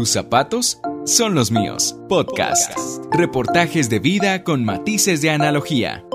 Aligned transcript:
Tus 0.00 0.12
zapatos 0.12 0.80
son 1.04 1.34
los 1.34 1.50
míos. 1.50 1.94
Podcast. 2.08 2.72
Reportajes 3.12 3.90
de 3.90 3.98
vida 3.98 4.44
con 4.44 4.64
matices 4.64 5.20
de 5.20 5.28
analogía. 5.28 6.06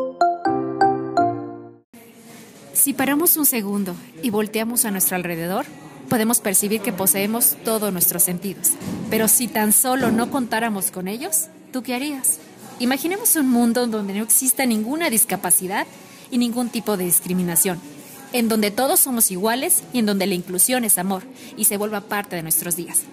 Si 2.74 2.94
paramos 2.94 3.38
un 3.38 3.46
segundo 3.46 3.94
y 4.24 4.32
volteamos 4.32 4.86
a 4.86 4.90
nuestro 4.90 5.18
alrededor, 5.18 5.68
podemos 6.10 6.40
percibir 6.40 6.82
que 6.82 6.94
poseemos 6.94 7.58
todos 7.64 7.94
nuestros 7.94 8.24
sentidos. 8.24 8.72
Pero 9.12 9.28
si 9.28 9.48
tan 9.48 9.72
solo 9.72 10.12
no 10.12 10.32
contáramos 10.32 10.90
con 10.90 11.08
ellos, 11.08 11.50
¿tú 11.72 11.84
qué 11.84 11.94
harías? 11.94 12.40
Imaginemos 12.80 13.36
un 13.36 13.52
mundo 13.52 13.86
donde 13.86 14.16
no 14.16 14.24
exista 14.24 14.66
ninguna 14.66 15.12
discapacidad 15.12 15.86
y 16.32 16.40
ningún 16.40 16.70
tipo 16.70 16.98
de 16.98 17.06
discriminación, 17.06 17.80
en 18.34 18.50
donde 18.50 18.72
todos 18.72 19.00
somos 19.00 19.30
iguales 19.30 19.84
y 19.94 20.00
en 20.00 20.08
donde 20.08 20.26
la 20.26 20.34
inclusión 20.34 20.86
es 20.86 20.98
amor 20.98 21.22
y 21.56 21.66
se 21.66 21.78
vuelva 21.78 22.02
parte 22.02 22.36
de 22.36 22.42
nuestros 22.42 22.76
días. 22.76 23.04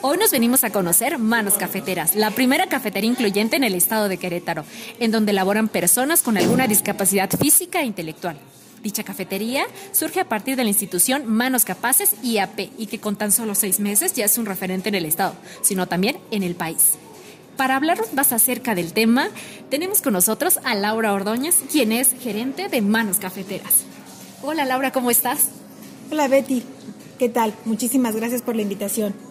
Hoy 0.00 0.16
nos 0.16 0.30
venimos 0.30 0.62
a 0.62 0.70
conocer 0.70 1.18
Manos 1.18 1.54
Cafeteras, 1.54 2.14
la 2.14 2.30
primera 2.30 2.68
cafetería 2.68 3.10
incluyente 3.10 3.56
en 3.56 3.64
el 3.64 3.74
estado 3.74 4.08
de 4.08 4.16
Querétaro, 4.16 4.64
en 5.00 5.10
donde 5.10 5.32
laboran 5.32 5.66
personas 5.66 6.22
con 6.22 6.36
alguna 6.36 6.68
discapacidad 6.68 7.28
física 7.30 7.80
e 7.80 7.86
intelectual. 7.86 8.38
Dicha 8.80 9.02
cafetería 9.02 9.64
surge 9.90 10.20
a 10.20 10.28
partir 10.28 10.54
de 10.54 10.62
la 10.62 10.68
institución 10.68 11.26
Manos 11.26 11.64
Capaces 11.64 12.14
IAP 12.22 12.70
y 12.78 12.86
que 12.86 13.00
con 13.00 13.16
tan 13.16 13.32
solo 13.32 13.56
seis 13.56 13.80
meses 13.80 14.12
ya 14.12 14.26
es 14.26 14.38
un 14.38 14.46
referente 14.46 14.88
en 14.88 14.94
el 14.94 15.04
estado, 15.04 15.34
sino 15.62 15.88
también 15.88 16.18
en 16.30 16.44
el 16.44 16.54
país. 16.54 16.92
Para 17.56 17.74
hablarnos 17.74 18.14
más 18.14 18.32
acerca 18.32 18.76
del 18.76 18.92
tema, 18.92 19.30
tenemos 19.68 20.00
con 20.00 20.12
nosotros 20.12 20.60
a 20.62 20.76
Laura 20.76 21.12
Ordóñez, 21.12 21.56
quien 21.72 21.90
es 21.90 22.14
gerente 22.20 22.68
de 22.68 22.82
Manos 22.82 23.18
Cafeteras. 23.18 23.82
Hola 24.42 24.64
Laura, 24.64 24.92
¿cómo 24.92 25.10
estás? 25.10 25.48
Hola 26.12 26.28
Betty, 26.28 26.62
¿qué 27.18 27.28
tal? 27.28 27.52
Muchísimas 27.64 28.14
gracias 28.14 28.42
por 28.42 28.54
la 28.54 28.62
invitación. 28.62 29.27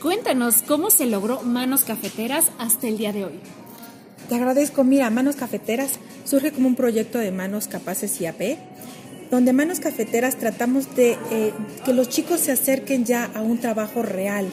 Cuéntanos 0.00 0.62
cómo 0.62 0.88
se 0.88 1.04
logró 1.04 1.42
Manos 1.42 1.84
Cafeteras 1.84 2.52
hasta 2.58 2.88
el 2.88 2.96
día 2.96 3.12
de 3.12 3.26
hoy. 3.26 3.38
Te 4.30 4.34
agradezco. 4.34 4.82
Mira, 4.82 5.10
Manos 5.10 5.36
Cafeteras 5.36 5.98
surge 6.24 6.52
como 6.52 6.68
un 6.68 6.74
proyecto 6.74 7.18
de 7.18 7.30
Manos 7.32 7.68
Capaces 7.68 8.18
IAP, 8.18 8.56
donde 9.30 9.52
Manos 9.52 9.78
Cafeteras 9.78 10.36
tratamos 10.36 10.96
de 10.96 11.18
eh, 11.30 11.52
que 11.84 11.92
los 11.92 12.08
chicos 12.08 12.40
se 12.40 12.50
acerquen 12.50 13.04
ya 13.04 13.30
a 13.34 13.42
un 13.42 13.58
trabajo 13.58 14.00
real, 14.00 14.48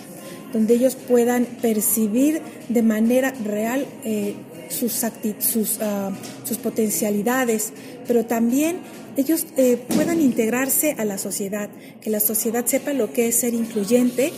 donde 0.51 0.73
ellos 0.73 0.95
puedan 0.95 1.45
percibir 1.45 2.41
de 2.67 2.81
manera 2.81 3.31
real 3.45 3.85
eh, 4.03 4.35
sus, 4.67 4.91
sus, 4.91 5.77
uh, 5.77 6.11
sus, 6.43 6.57
potencialidades, 6.57 7.71
pero 8.05 8.25
también 8.25 8.79
ellos 9.15 9.47
eh, 9.55 9.77
puedan 9.95 10.19
integrarse 10.19 10.95
a 10.97 11.05
la 11.05 11.17
sociedad, 11.17 11.69
que 12.01 12.09
la 12.09 12.19
sociedad 12.19 12.65
sepa 12.65 12.91
lo 12.91 13.13
que 13.13 13.29
es 13.29 13.39
ser 13.39 13.53
incluyente 13.53 14.33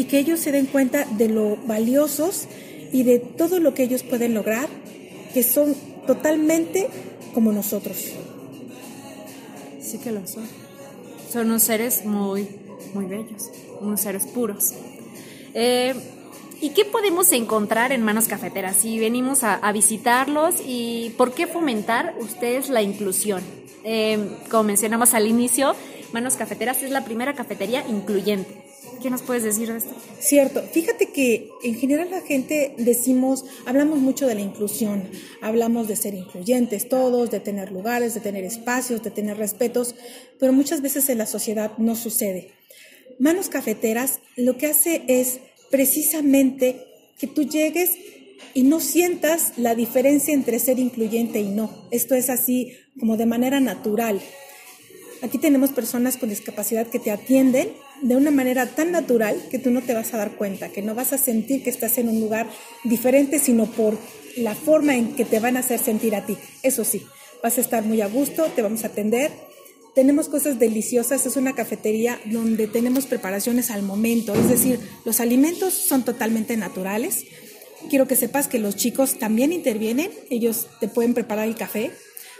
y 0.00 0.04
que 0.04 0.18
ellos 0.18 0.40
se 0.40 0.50
den 0.50 0.64
cuenta 0.64 1.04
de 1.04 1.28
lo 1.28 1.58
valiosos 1.66 2.48
y 2.90 3.02
de 3.02 3.18
todo 3.18 3.60
lo 3.60 3.74
que 3.74 3.82
ellos 3.82 4.02
pueden 4.02 4.32
lograr, 4.32 4.66
que 5.34 5.42
son 5.42 5.74
totalmente 6.06 6.88
como 7.34 7.52
nosotros. 7.52 7.98
Sí 9.78 9.98
que 9.98 10.10
lo 10.10 10.26
son. 10.26 10.48
Son 11.30 11.48
unos 11.48 11.64
seres 11.64 12.06
muy, 12.06 12.48
muy 12.94 13.04
bellos, 13.04 13.50
unos 13.82 14.00
seres 14.00 14.24
puros. 14.24 14.72
Eh, 15.52 15.94
¿Y 16.62 16.70
qué 16.70 16.86
podemos 16.86 17.30
encontrar 17.32 17.92
en 17.92 18.02
Manos 18.02 18.26
Cafeteras 18.26 18.76
si 18.76 18.98
venimos 18.98 19.44
a, 19.44 19.70
visitarlos 19.70 20.62
y 20.66 21.12
por 21.18 21.34
qué 21.34 21.46
fomentar 21.46 22.14
ustedes 22.20 22.70
la 22.70 22.80
inclusión? 22.80 23.42
Eh, 23.84 24.38
como 24.50 24.62
mencionamos 24.62 25.12
al 25.12 25.26
inicio, 25.26 25.74
Manos 26.14 26.36
Cafeteras 26.36 26.82
es 26.82 26.90
la 26.90 27.04
primera 27.04 27.34
cafetería 27.34 27.84
incluyente. 27.86 28.69
¿Qué 29.02 29.08
nos 29.08 29.22
puedes 29.22 29.42
decir 29.42 29.72
de 29.72 29.78
esto? 29.78 29.94
Cierto, 30.18 30.62
fíjate 30.62 31.06
que 31.06 31.48
en 31.62 31.74
general 31.74 32.10
la 32.10 32.20
gente 32.20 32.74
decimos, 32.76 33.46
hablamos 33.64 33.98
mucho 33.98 34.26
de 34.26 34.34
la 34.34 34.42
inclusión, 34.42 35.08
hablamos 35.40 35.88
de 35.88 35.96
ser 35.96 36.14
incluyentes 36.14 36.88
todos, 36.88 37.30
de 37.30 37.40
tener 37.40 37.72
lugares, 37.72 38.12
de 38.12 38.20
tener 38.20 38.44
espacios, 38.44 39.02
de 39.02 39.10
tener 39.10 39.38
respetos, 39.38 39.94
pero 40.38 40.52
muchas 40.52 40.82
veces 40.82 41.08
en 41.08 41.18
la 41.18 41.26
sociedad 41.26 41.72
no 41.78 41.96
sucede. 41.96 42.52
Manos 43.18 43.48
Cafeteras 43.48 44.20
lo 44.36 44.58
que 44.58 44.66
hace 44.66 45.02
es 45.08 45.40
precisamente 45.70 46.84
que 47.18 47.26
tú 47.26 47.44
llegues 47.44 47.92
y 48.52 48.64
no 48.64 48.80
sientas 48.80 49.54
la 49.56 49.74
diferencia 49.74 50.34
entre 50.34 50.58
ser 50.58 50.78
incluyente 50.78 51.40
y 51.40 51.48
no. 51.48 51.86
Esto 51.90 52.14
es 52.14 52.28
así 52.28 52.72
como 52.98 53.16
de 53.16 53.26
manera 53.26 53.60
natural. 53.60 54.20
Aquí 55.22 55.38
tenemos 55.38 55.70
personas 55.70 56.16
con 56.16 56.28
discapacidad 56.28 56.86
que 56.86 56.98
te 56.98 57.10
atienden 57.10 57.68
de 58.02 58.16
una 58.16 58.30
manera 58.30 58.66
tan 58.66 58.92
natural 58.92 59.40
que 59.50 59.58
tú 59.58 59.70
no 59.70 59.82
te 59.82 59.94
vas 59.94 60.14
a 60.14 60.18
dar 60.18 60.32
cuenta, 60.32 60.70
que 60.70 60.82
no 60.82 60.94
vas 60.94 61.12
a 61.12 61.18
sentir 61.18 61.62
que 61.62 61.70
estás 61.70 61.98
en 61.98 62.08
un 62.08 62.20
lugar 62.20 62.48
diferente, 62.84 63.38
sino 63.38 63.66
por 63.66 63.98
la 64.36 64.54
forma 64.54 64.96
en 64.96 65.14
que 65.14 65.24
te 65.24 65.40
van 65.40 65.56
a 65.56 65.60
hacer 65.60 65.78
sentir 65.78 66.14
a 66.14 66.24
ti. 66.24 66.36
Eso 66.62 66.84
sí, 66.84 67.02
vas 67.42 67.58
a 67.58 67.60
estar 67.60 67.84
muy 67.84 68.00
a 68.00 68.06
gusto, 68.06 68.44
te 68.54 68.62
vamos 68.62 68.84
a 68.84 68.88
atender 68.88 69.30
tenemos 69.94 70.28
cosas 70.28 70.58
deliciosas, 70.58 71.26
es 71.26 71.36
una 71.36 71.54
cafetería 71.54 72.20
donde 72.26 72.66
tenemos 72.66 73.06
preparaciones 73.06 73.70
al 73.70 73.82
momento, 73.82 74.34
es 74.34 74.48
decir, 74.48 74.78
los 75.04 75.20
alimentos 75.20 75.74
son 75.74 76.04
totalmente 76.04 76.56
naturales. 76.56 77.24
Quiero 77.88 78.06
que 78.06 78.14
sepas 78.14 78.46
que 78.46 78.58
los 78.58 78.76
chicos 78.76 79.18
también 79.18 79.52
intervienen, 79.52 80.10
ellos 80.28 80.68
te 80.80 80.88
pueden 80.88 81.14
preparar 81.14 81.48
el 81.48 81.56
café, 81.56 81.90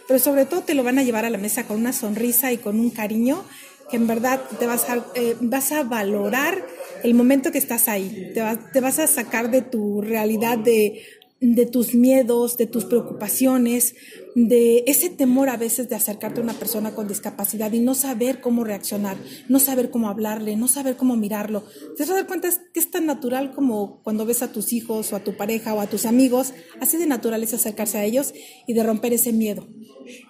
pero 0.07 0.19
sobre 0.19 0.45
todo 0.45 0.63
te 0.63 0.75
lo 0.75 0.85
van 0.85 0.99
a 0.99 1.03
llevar 1.03 1.25
a 1.25 1.31
la 1.31 1.39
mesa 1.39 1.65
con 1.65 1.79
una 1.79 1.93
sonrisa 1.93 2.53
y 2.53 2.59
con 2.59 2.79
un 2.79 2.91
cariño 2.91 3.45
que 3.91 3.97
en 3.97 4.07
verdad 4.07 4.41
te 4.59 4.67
vas 4.67 4.89
a, 4.89 5.05
eh, 5.15 5.37
vas 5.41 5.73
a 5.73 5.83
valorar 5.83 6.65
el 7.03 7.15
momento 7.15 7.51
que 7.51 7.59
estás 7.59 7.89
ahí, 7.89 8.33
te, 8.35 8.43
te 8.73 8.81
vas 8.81 8.99
a 8.99 9.07
sacar 9.07 9.51
de 9.51 9.63
tu 9.63 10.01
realidad 10.01 10.59
de 10.59 11.03
de 11.41 11.65
tus 11.65 11.95
miedos, 11.95 12.59
de 12.59 12.67
tus 12.67 12.85
preocupaciones, 12.85 13.95
de 14.35 14.85
ese 14.87 15.09
temor 15.09 15.49
a 15.49 15.57
veces 15.57 15.89
de 15.89 15.97
acercarte 15.97 16.41
a 16.41 16.43
una 16.43 16.53
persona 16.53 16.95
con 16.95 17.09
discapacidad 17.09 17.73
y 17.73 17.81
no 17.81 17.95
saber 17.95 18.41
cómo 18.41 18.63
reaccionar, 18.63 19.17
no 19.49 19.59
saber 19.59 19.91
cómo 19.91 20.09
hablarle, 20.09 20.57
no 20.57 20.69
saber 20.69 20.97
cómo 20.97 21.17
mirarlo. 21.17 21.65
Te 21.97 22.03
vas 22.03 22.11
a 22.11 22.15
dar 22.15 22.27
cuenta 22.27 22.51
que 22.73 22.81
es 22.81 22.91
tan 22.91 23.07
natural 23.07 23.53
como 23.55 24.03
cuando 24.03 24.27
ves 24.27 24.43
a 24.43 24.53
tus 24.53 24.73
hijos 24.75 25.13
o 25.13 25.17
a 25.17 25.25
tu 25.25 25.37
pareja 25.37 25.75
o 25.75 25.81
a 25.81 25.87
tus 25.87 26.05
amigos, 26.05 26.53
así 26.81 26.99
de 26.99 27.07
natural 27.07 27.43
es 27.43 27.55
acercarse 27.55 27.97
a 27.97 28.05
ellos 28.05 28.35
y 28.67 28.75
de 28.75 28.83
romper 28.83 29.15
ese 29.15 29.33
miedo. 29.33 29.67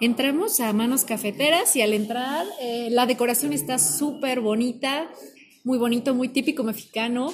Entramos 0.01 0.61
a 0.61 0.73
manos 0.73 1.05
cafeteras 1.05 1.75
y 1.75 1.83
al 1.83 1.93
entrar 1.93 2.47
eh, 2.61 2.89
la 2.91 3.07
decoración 3.07 3.53
está 3.53 3.79
súper 3.79 4.41
bonita, 4.41 5.11
muy 5.65 5.79
bonito, 5.79 6.15
muy 6.15 6.29
típico 6.29 6.63
mexicano. 6.63 7.33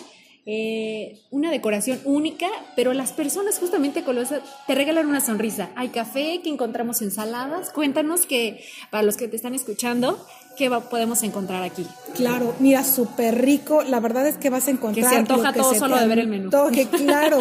Eh, 0.49 1.19
una 1.33 1.51
decoración 1.51 1.99
única, 2.05 2.47
pero 2.77 2.93
las 2.93 3.13
personas 3.13 3.59
justamente 3.59 4.05
con 4.05 4.15
los, 4.15 4.29
te 4.29 4.75
regalan 4.77 5.09
una 5.09 5.21
sonrisa. 5.21 5.71
Hay 5.75 5.89
café, 5.89 6.41
que 6.41 6.49
encontramos 6.49 7.03
ensaladas. 7.03 7.71
Cuéntanos 7.71 8.27
que 8.27 8.63
para 8.93 9.03
los 9.03 9.17
que 9.17 9.27
te 9.27 9.35
están 9.35 9.57
escuchando, 9.57 10.25
¿qué 10.57 10.71
podemos 10.89 11.25
encontrar 11.25 11.65
aquí? 11.65 11.85
Claro, 12.15 12.55
mira, 12.61 12.85
súper 12.85 13.43
rico. 13.43 13.83
La 13.83 13.99
verdad 13.99 14.25
es 14.29 14.39
que 14.39 14.49
vas 14.49 14.69
a 14.69 14.71
encontrar. 14.71 15.05
Que 15.05 15.11
se 15.11 15.17
antoja 15.17 15.53
todo 15.53 15.75
solo 15.75 15.99
de 15.99 16.07
ver 16.07 16.21
el 16.21 16.29
menú. 16.29 16.51
claro. 16.97 17.39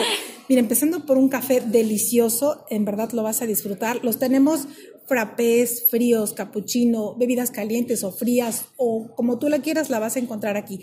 mira, 0.50 0.60
empezando 0.60 1.06
por 1.06 1.20
un 1.20 1.30
café 1.30 1.62
delicioso, 1.62 2.66
en 2.72 2.86
verdad 2.86 3.12
lo 3.12 3.22
vas 3.22 3.44
a 3.44 3.46
disfrutar. 3.46 4.04
Los 4.04 4.18
tenemos 4.18 4.68
frappés, 5.06 5.86
fríos, 5.92 6.34
capuchino, 6.34 7.14
bebidas 7.14 7.52
calientes 7.52 8.04
o 8.04 8.12
frías, 8.12 8.66
o 8.78 9.14
como 9.16 9.38
tú 9.38 9.48
la 9.48 9.60
quieras, 9.60 9.92
la 9.92 10.00
vas 10.00 10.16
a 10.16 10.20
encontrar 10.20 10.58
aquí 10.58 10.80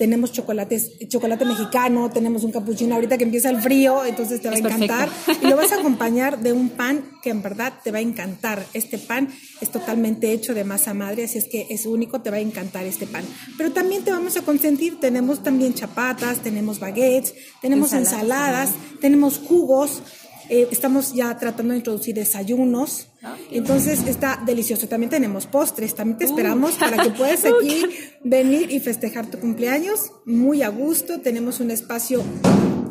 tenemos 0.00 0.32
chocolates, 0.32 0.92
chocolate 1.08 1.44
mexicano, 1.44 2.08
tenemos 2.08 2.42
un 2.42 2.52
capuchino 2.52 2.94
ahorita 2.94 3.18
que 3.18 3.24
empieza 3.24 3.50
el 3.50 3.60
frío, 3.60 4.06
entonces 4.06 4.40
te 4.40 4.48
va 4.48 4.54
a 4.54 4.58
encantar. 4.58 5.10
Y 5.42 5.46
lo 5.46 5.58
vas 5.58 5.72
a 5.72 5.74
acompañar 5.74 6.38
de 6.38 6.54
un 6.54 6.70
pan 6.70 7.04
que 7.22 7.28
en 7.28 7.42
verdad 7.42 7.74
te 7.84 7.92
va 7.92 7.98
a 7.98 8.00
encantar. 8.00 8.64
Este 8.72 8.96
pan 8.96 9.28
es 9.60 9.68
totalmente 9.68 10.32
hecho 10.32 10.54
de 10.54 10.64
masa 10.64 10.94
madre, 10.94 11.24
así 11.24 11.36
es 11.36 11.44
que 11.44 11.66
es 11.68 11.84
único, 11.84 12.22
te 12.22 12.30
va 12.30 12.38
a 12.38 12.40
encantar 12.40 12.86
este 12.86 13.06
pan. 13.06 13.26
Pero 13.58 13.72
también 13.72 14.02
te 14.02 14.10
vamos 14.10 14.38
a 14.38 14.40
consentir, 14.40 14.98
tenemos 14.98 15.42
también 15.42 15.74
chapatas, 15.74 16.38
tenemos 16.38 16.80
baguettes, 16.80 17.34
tenemos 17.60 17.92
ensaladas 17.92 18.70
tenemos 19.00 19.38
jugos. 19.38 20.02
Eh, 20.52 20.66
estamos 20.72 21.14
ya 21.14 21.38
tratando 21.38 21.72
de 21.72 21.78
introducir 21.78 22.16
desayunos. 22.16 23.06
Ah, 23.22 23.36
Entonces 23.52 24.04
está 24.08 24.42
delicioso. 24.44 24.88
También 24.88 25.08
tenemos 25.08 25.46
postres. 25.46 25.94
También 25.94 26.18
te 26.18 26.24
uh. 26.24 26.28
esperamos 26.28 26.74
para 26.74 27.00
que 27.04 27.10
puedas 27.10 27.44
aquí 27.44 27.84
venir 28.24 28.68
y 28.72 28.80
festejar 28.80 29.30
tu 29.30 29.38
cumpleaños 29.38 30.10
muy 30.26 30.62
a 30.62 30.68
gusto. 30.68 31.20
Tenemos 31.20 31.60
un 31.60 31.70
espacio 31.70 32.24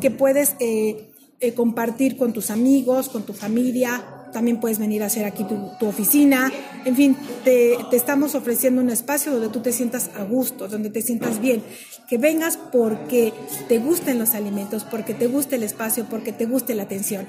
que 0.00 0.10
puedes 0.10 0.56
eh, 0.58 1.10
eh, 1.40 1.52
compartir 1.52 2.16
con 2.16 2.32
tus 2.32 2.50
amigos, 2.50 3.10
con 3.10 3.24
tu 3.24 3.34
familia. 3.34 4.06
También 4.32 4.58
puedes 4.58 4.78
venir 4.78 5.02
a 5.02 5.06
hacer 5.06 5.26
aquí 5.26 5.44
tu, 5.44 5.86
oficina. 5.86 6.50
En 6.86 6.96
fin, 6.96 7.14
te, 7.44 7.76
te, 7.90 7.96
estamos 7.96 8.34
ofreciendo 8.34 8.80
un 8.80 8.88
espacio 8.88 9.32
donde 9.32 9.50
tú 9.50 9.60
te 9.60 9.72
sientas 9.72 10.08
a 10.16 10.22
gusto, 10.22 10.66
donde 10.66 10.88
te 10.88 11.02
sientas 11.02 11.42
bien. 11.42 11.62
Que 12.08 12.16
vengas 12.16 12.56
porque 12.56 13.34
te 13.68 13.78
gusten 13.80 14.18
los 14.18 14.34
alimentos, 14.34 14.84
porque 14.84 15.12
te 15.12 15.26
guste 15.26 15.56
el 15.56 15.62
espacio, 15.64 16.06
porque 16.08 16.32
te 16.32 16.46
guste 16.46 16.74
la 16.74 16.84
atención. 16.84 17.26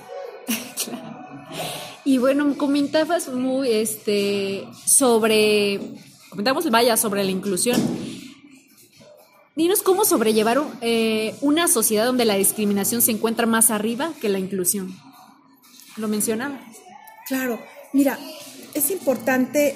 Y 2.04 2.18
bueno, 2.18 2.58
comentabas 2.58 3.30
muy 3.30 3.70
este 3.72 4.68
sobre 4.86 5.80
comentamos 6.30 6.70
vaya 6.72 6.98
sobre 6.98 7.24
la 7.24 7.30
inclusión. 7.32 7.80
Dinos 9.56 9.84
cómo 9.84 10.04
sobrellevar 10.04 10.62
eh, 10.82 11.36
una 11.42 11.68
sociedad 11.68 12.06
donde 12.06 12.26
la 12.26 12.36
discriminación 12.36 13.02
se 13.02 13.12
encuentra 13.12 13.46
más 13.46 13.70
arriba 13.70 14.14
que 14.20 14.30
la 14.30 14.40
inclusión. 14.40 14.98
Lo 15.98 16.08
mencionaba. 16.08 16.60
Claro, 17.28 17.60
mira, 17.94 18.18
es 18.74 18.90
importante 18.92 19.76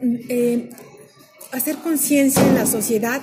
eh, 0.00 0.70
hacer 1.52 1.76
conciencia 1.76 2.42
en 2.42 2.54
la 2.54 2.66
sociedad 2.66 3.22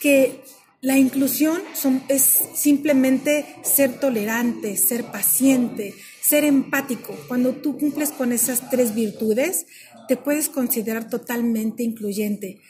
que 0.00 0.42
la 0.80 0.96
inclusión 0.96 1.60
es 2.08 2.22
simplemente 2.54 3.46
ser 3.62 3.98
tolerante, 3.98 4.76
ser 4.76 5.04
paciente, 5.04 5.94
ser 6.22 6.44
empático. 6.44 7.16
Cuando 7.26 7.54
tú 7.54 7.76
cumples 7.76 8.10
con 8.10 8.32
esas 8.32 8.70
tres 8.70 8.94
virtudes, 8.94 9.66
te 10.06 10.16
puedes 10.16 10.48
considerar 10.48 11.10
totalmente 11.10 11.82
incluyente. 11.82 12.60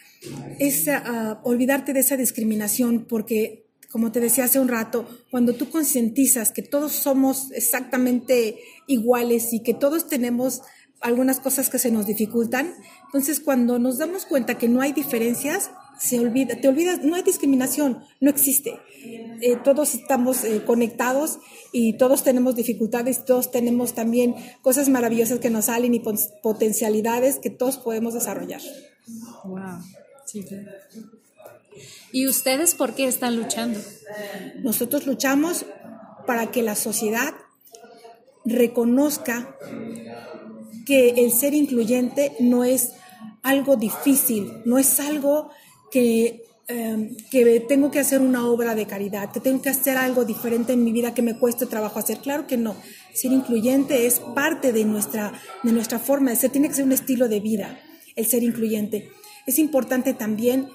Es 0.59 0.89
ah, 0.89 1.41
olvidarte 1.45 1.93
de 1.93 2.01
esa 2.01 2.17
discriminación 2.17 3.05
porque, 3.07 3.67
como 3.91 4.11
te 4.11 4.21
decía 4.21 4.45
hace 4.45 4.59
un 4.59 4.69
rato, 4.69 5.07
cuando 5.31 5.55
tú 5.55 5.69
concientizas 5.69 6.51
que 6.51 6.63
todos 6.63 6.93
somos 6.93 7.53
exactamente 7.53 8.57
iguales 8.87 9.53
y 9.53 9.63
que 9.63 9.75
todos 9.75 10.09
tenemos 10.09 10.63
algunas 11.01 11.41
cosas 11.41 11.69
que 11.69 11.79
se 11.79 11.93
nos 11.93 12.07
dificultan, 12.07 12.75
entonces 13.05 13.39
cuando 13.39 13.79
nos 13.79 13.99
damos 13.99 14.25
cuenta 14.25 14.59
que 14.59 14.69
no 14.69 14.81
hay 14.81 14.93
diferencias, 14.93 15.71
se 15.99 16.19
olvida, 16.21 16.61
te 16.61 16.69
olvidas, 16.69 17.03
no 17.03 17.17
hay 17.17 17.23
discriminación, 17.23 18.05
no 18.21 18.31
existe. 18.31 18.79
Eh, 19.41 19.57
todos 19.63 19.95
estamos 19.95 20.45
eh, 20.45 20.65
conectados 20.65 21.39
y 21.73 21.97
todos 21.97 22.23
tenemos 22.23 22.57
dificultades, 22.57 23.25
todos 23.25 23.51
tenemos 23.51 23.95
también 23.95 24.35
cosas 24.63 24.89
maravillosas 24.89 25.39
que 25.39 25.51
nos 25.51 25.67
salen 25.67 25.95
y 25.95 26.03
potencialidades 26.43 27.39
que 27.39 27.51
todos 27.51 27.79
podemos 27.79 28.15
desarrollar. 28.15 28.61
Wow. 29.45 29.81
Sí, 30.27 30.45
¿Y 32.13 32.27
ustedes 32.27 32.75
por 32.75 32.95
qué 32.95 33.07
están 33.07 33.37
luchando? 33.37 33.81
Nosotros 34.63 35.07
luchamos 35.07 35.65
para 36.27 36.51
que 36.51 36.63
la 36.63 36.75
sociedad 36.75 37.35
reconozca 38.45 39.57
que 40.87 41.11
el 41.25 41.33
ser 41.33 41.55
incluyente 41.55 42.35
no 42.41 42.65
es 42.65 42.93
algo 43.43 43.77
difícil, 43.77 44.63
no 44.65 44.79
es 44.79 45.01
algo 45.01 45.51
que, 45.91 46.45
em, 46.69 47.17
que 47.31 47.61
tengo 47.61 47.91
que 47.91 47.99
hacer 47.99 48.21
una 48.21 48.47
obra 48.49 48.75
de 48.75 48.87
caridad, 48.87 49.33
que 49.33 49.41
tengo 49.41 49.63
que 49.63 49.71
hacer 49.71 49.97
algo 49.97 50.25
diferente 50.25 50.73
en 50.73 50.85
mi 50.85 50.93
vida 50.93 51.15
que 51.15 51.23
me 51.23 51.39
cueste 51.39 51.67
trabajo 51.67 51.99
hacer. 51.99 52.19
Claro 52.19 52.47
que 52.47 52.57
no. 52.57 52.77
Ser 53.15 53.33
incluyente 53.33 54.07
es 54.07 54.21
parte 54.21 54.73
de 54.73 54.85
nuestra, 54.85 55.33
de 55.63 55.73
nuestra 55.73 55.99
forma 55.99 56.31
de 56.31 56.37
ser, 56.37 56.51
tiene 56.51 56.69
que 56.69 56.75
ser 56.75 56.85
un 56.85 56.93
estilo 56.93 57.29
de 57.29 57.41
vida, 57.41 57.81
el 58.17 58.27
ser 58.27 58.43
incluyente. 58.43 59.11
Es 59.47 59.59
importante 59.59 60.13
también 60.13 60.69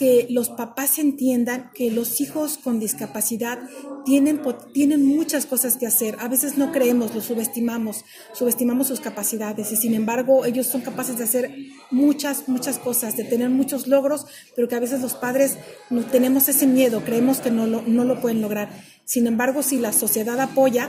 que 0.00 0.26
los 0.30 0.48
papás 0.48 0.98
entiendan 0.98 1.72
que 1.74 1.90
los 1.90 2.22
hijos 2.22 2.56
con 2.56 2.80
discapacidad 2.80 3.58
tienen, 4.06 4.40
tienen 4.72 5.04
muchas 5.04 5.44
cosas 5.44 5.76
que 5.76 5.86
hacer. 5.86 6.16
A 6.20 6.28
veces 6.28 6.56
no 6.56 6.72
creemos, 6.72 7.14
los 7.14 7.26
subestimamos, 7.26 8.06
subestimamos 8.32 8.86
sus 8.86 9.00
capacidades 9.00 9.70
y 9.72 9.76
sin 9.76 9.92
embargo 9.92 10.46
ellos 10.46 10.68
son 10.68 10.80
capaces 10.80 11.18
de 11.18 11.24
hacer 11.24 11.54
muchas, 11.90 12.48
muchas 12.48 12.78
cosas, 12.78 13.18
de 13.18 13.24
tener 13.24 13.50
muchos 13.50 13.88
logros, 13.88 14.24
pero 14.56 14.68
que 14.68 14.74
a 14.74 14.80
veces 14.80 15.02
los 15.02 15.12
padres 15.12 15.58
no 15.90 16.02
tenemos 16.06 16.48
ese 16.48 16.66
miedo, 16.66 17.02
creemos 17.04 17.40
que 17.40 17.50
no 17.50 17.66
lo, 17.66 17.82
no 17.82 18.04
lo 18.04 18.22
pueden 18.22 18.40
lograr. 18.40 18.70
Sin 19.10 19.26
embargo, 19.26 19.64
si 19.64 19.80
la 19.80 19.92
sociedad 19.92 20.38
apoya, 20.38 20.88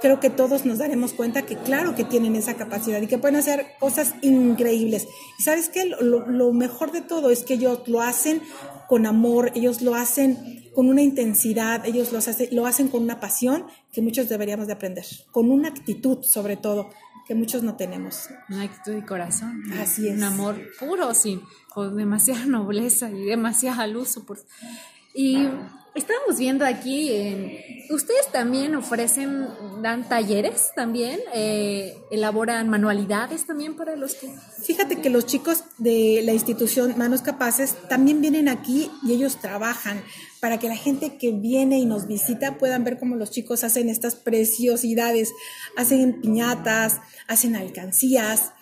creo 0.00 0.20
que 0.20 0.30
todos 0.30 0.64
nos 0.64 0.78
daremos 0.78 1.12
cuenta 1.12 1.42
que 1.42 1.56
claro 1.56 1.96
que 1.96 2.04
tienen 2.04 2.36
esa 2.36 2.54
capacidad 2.54 3.02
y 3.02 3.08
que 3.08 3.18
pueden 3.18 3.34
hacer 3.34 3.66
cosas 3.80 4.14
increíbles. 4.22 5.08
Y 5.36 5.42
sabes 5.42 5.68
qué, 5.68 5.84
lo, 5.84 6.52
mejor 6.52 6.92
de 6.92 7.00
todo 7.00 7.28
es 7.28 7.42
que 7.42 7.54
ellos 7.54 7.80
lo 7.88 8.02
hacen 8.02 8.40
con 8.86 9.04
amor, 9.04 9.50
ellos 9.56 9.82
lo 9.82 9.96
hacen 9.96 10.70
con 10.76 10.88
una 10.88 11.02
intensidad, 11.02 11.84
ellos 11.84 12.12
lo 12.12 12.18
hacen, 12.18 12.50
lo 12.52 12.66
hacen 12.66 12.86
con 12.86 13.02
una 13.02 13.18
pasión 13.18 13.66
que 13.92 14.00
muchos 14.00 14.28
deberíamos 14.28 14.68
de 14.68 14.74
aprender, 14.74 15.04
con 15.32 15.50
una 15.50 15.66
actitud 15.66 16.22
sobre 16.22 16.56
todo 16.56 16.90
que 17.26 17.34
muchos 17.34 17.64
no 17.64 17.74
tenemos. 17.74 18.28
Una 18.48 18.62
actitud 18.62 18.92
de 18.92 19.04
corazón. 19.04 19.64
Así 19.80 20.06
es. 20.06 20.14
Un 20.14 20.22
amor 20.22 20.56
puro, 20.78 21.12
sí, 21.14 21.42
con 21.74 21.96
demasiada 21.96 22.46
nobleza 22.46 23.10
y 23.10 23.24
demasiada 23.24 23.88
luz. 23.88 24.16
Y 25.12 25.48
Estábamos 25.96 26.38
viendo 26.38 26.66
aquí, 26.66 27.10
ustedes 27.88 28.30
también 28.30 28.74
ofrecen, 28.74 29.48
dan 29.80 30.06
talleres 30.06 30.72
también, 30.76 31.18
eh, 31.32 31.96
elaboran 32.10 32.68
manualidades 32.68 33.46
también 33.46 33.76
para 33.76 33.96
los 33.96 34.14
que... 34.14 34.28
Fíjate 34.62 35.00
que 35.00 35.08
los 35.08 35.24
chicos 35.24 35.64
de 35.78 36.20
la 36.22 36.34
institución 36.34 36.94
Manos 36.98 37.22
Capaces 37.22 37.76
también 37.88 38.20
vienen 38.20 38.48
aquí 38.48 38.90
y 39.04 39.14
ellos 39.14 39.40
trabajan 39.40 40.02
para 40.38 40.58
que 40.58 40.68
la 40.68 40.76
gente 40.76 41.16
que 41.16 41.32
viene 41.32 41.78
y 41.78 41.86
nos 41.86 42.06
visita 42.06 42.58
puedan 42.58 42.84
ver 42.84 42.98
cómo 42.98 43.16
los 43.16 43.30
chicos 43.30 43.64
hacen 43.64 43.88
estas 43.88 44.16
preciosidades, 44.16 45.32
hacen 45.78 46.20
piñatas, 46.20 47.00
hacen 47.26 47.56
alcancías, 47.56 48.52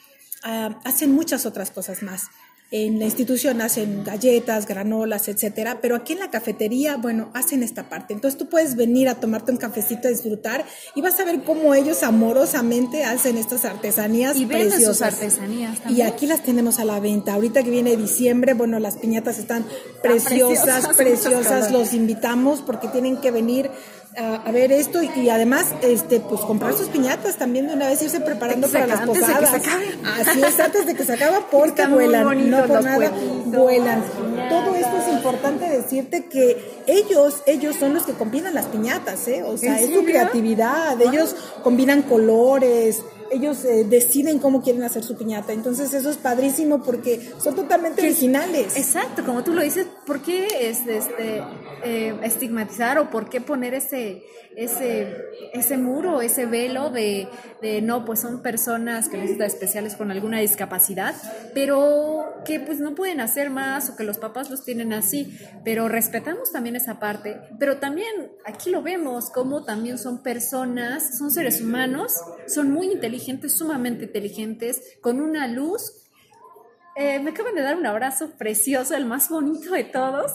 ah, 0.44 0.78
hacen 0.84 1.12
muchas 1.12 1.46
otras 1.46 1.72
cosas 1.72 2.04
más 2.04 2.30
en 2.76 2.98
la 2.98 3.04
institución 3.04 3.60
hacen 3.60 4.02
galletas, 4.02 4.66
granolas, 4.66 5.28
etcétera, 5.28 5.78
pero 5.80 5.94
aquí 5.94 6.14
en 6.14 6.18
la 6.18 6.32
cafetería, 6.32 6.96
bueno, 6.96 7.30
hacen 7.32 7.62
esta 7.62 7.88
parte. 7.88 8.14
Entonces 8.14 8.36
tú 8.36 8.48
puedes 8.48 8.74
venir 8.74 9.08
a 9.08 9.14
tomarte 9.14 9.52
un 9.52 9.58
cafecito 9.58 10.08
a 10.08 10.10
disfrutar 10.10 10.64
y 10.96 11.00
vas 11.00 11.20
a 11.20 11.24
ver 11.24 11.44
cómo 11.44 11.72
ellos 11.76 12.02
amorosamente 12.02 13.04
hacen 13.04 13.38
estas 13.38 13.64
artesanías 13.64 14.36
y 14.36 14.46
preciosas. 14.46 14.82
sus 14.82 15.02
artesanías 15.02 15.78
también. 15.78 15.98
Y 15.98 16.10
aquí 16.10 16.26
las 16.26 16.42
tenemos 16.42 16.80
a 16.80 16.84
la 16.84 16.98
venta. 16.98 17.34
Ahorita 17.34 17.62
que 17.62 17.70
viene 17.70 17.96
diciembre, 17.96 18.54
bueno, 18.54 18.80
las 18.80 18.96
piñatas 18.96 19.38
están 19.38 19.64
preciosas, 20.02 20.88
preciosas. 20.96 20.96
preciosas. 20.96 21.70
Los 21.70 21.94
invitamos 21.94 22.60
porque 22.60 22.88
tienen 22.88 23.18
que 23.18 23.30
venir 23.30 23.70
a, 24.16 24.50
ver 24.52 24.72
esto 24.72 25.02
y, 25.02 25.28
además 25.28 25.74
este 25.82 26.20
pues 26.20 26.40
comprar 26.42 26.74
sus 26.74 26.88
piñatas 26.88 27.36
también 27.36 27.66
de 27.66 27.74
una 27.74 27.88
vez 27.88 28.02
irse 28.02 28.20
preparando 28.20 28.68
para 28.68 28.86
las 28.86 29.00
posadas. 29.00 29.52
Así 29.52 30.42
es, 30.42 30.60
antes 30.60 30.86
de 30.86 30.94
que 30.94 31.04
se 31.04 31.14
acabe 31.14 31.38
porque 31.50 31.86
vuelan, 31.86 32.50
no 32.50 32.64
por 32.66 32.82
nada 32.82 33.12
vuelan. 33.46 34.02
Todo 34.48 34.74
esto 34.74 34.96
es 34.98 35.08
importante 35.14 35.68
decirte 35.68 36.26
que 36.26 36.82
ellos 36.86 37.42
ellos 37.46 37.76
son 37.76 37.94
los 37.94 38.04
que 38.04 38.12
combinan 38.12 38.54
las 38.54 38.66
piñatas, 38.66 39.26
¿eh? 39.28 39.42
O 39.42 39.56
sea, 39.56 39.80
es 39.80 39.92
su 39.92 40.04
creatividad, 40.04 41.00
ellos 41.00 41.34
combinan 41.62 42.02
colores, 42.02 43.02
ellos 43.30 43.64
eh, 43.64 43.84
deciden 43.84 44.38
cómo 44.38 44.62
quieren 44.62 44.82
hacer 44.82 45.02
su 45.02 45.16
piñata. 45.16 45.52
Entonces 45.52 45.92
eso 45.94 46.10
es 46.10 46.16
padrísimo 46.16 46.82
porque 46.82 47.32
son 47.38 47.54
totalmente 47.54 48.02
originales. 48.02 48.76
Exacto, 48.76 49.24
como 49.24 49.42
tú 49.42 49.52
lo 49.52 49.62
dices, 49.62 49.86
¿por 50.06 50.22
qué 50.22 50.68
es, 50.68 50.86
este, 50.86 51.42
eh, 51.84 52.14
estigmatizar 52.22 52.98
o 52.98 53.10
por 53.10 53.28
qué 53.28 53.40
poner 53.40 53.74
ese, 53.74 54.22
ese, 54.56 55.16
ese 55.52 55.76
muro, 55.76 56.20
ese 56.20 56.46
velo 56.46 56.90
de, 56.90 57.28
de, 57.60 57.82
no, 57.82 58.04
pues 58.04 58.20
son 58.20 58.42
personas 58.42 59.08
que 59.08 59.16
necesitan 59.16 59.46
especiales 59.46 59.96
con 59.96 60.10
alguna 60.10 60.40
discapacidad, 60.40 61.14
pero 61.54 62.42
que 62.44 62.60
pues 62.60 62.80
no 62.80 62.94
pueden 62.94 63.20
hacer 63.20 63.50
más 63.50 63.90
o 63.90 63.96
que 63.96 64.04
los 64.04 64.18
papás 64.18 64.50
los 64.50 64.64
tienen 64.64 64.92
así, 64.92 65.36
pero 65.64 65.88
respetamos 65.88 66.52
también 66.52 66.76
esa 66.76 66.98
parte, 66.98 67.40
pero 67.58 67.78
también 67.78 68.32
aquí 68.44 68.70
lo 68.70 68.82
vemos 68.82 69.30
como 69.30 69.64
también 69.64 69.98
son 69.98 70.22
personas, 70.22 71.18
son 71.18 71.30
seres 71.30 71.60
humanos, 71.60 72.12
son 72.46 72.70
muy 72.70 72.86
inteligentes, 72.86 73.13
sumamente 73.48 74.04
inteligentes, 74.04 74.82
con 75.00 75.20
una 75.20 75.46
luz. 75.48 75.92
Eh, 76.96 77.18
me 77.20 77.30
acaban 77.30 77.54
de 77.54 77.62
dar 77.62 77.76
un 77.76 77.86
abrazo 77.86 78.30
precioso, 78.38 78.94
el 78.94 79.06
más 79.06 79.28
bonito 79.28 79.72
de 79.72 79.84
todos 79.84 80.30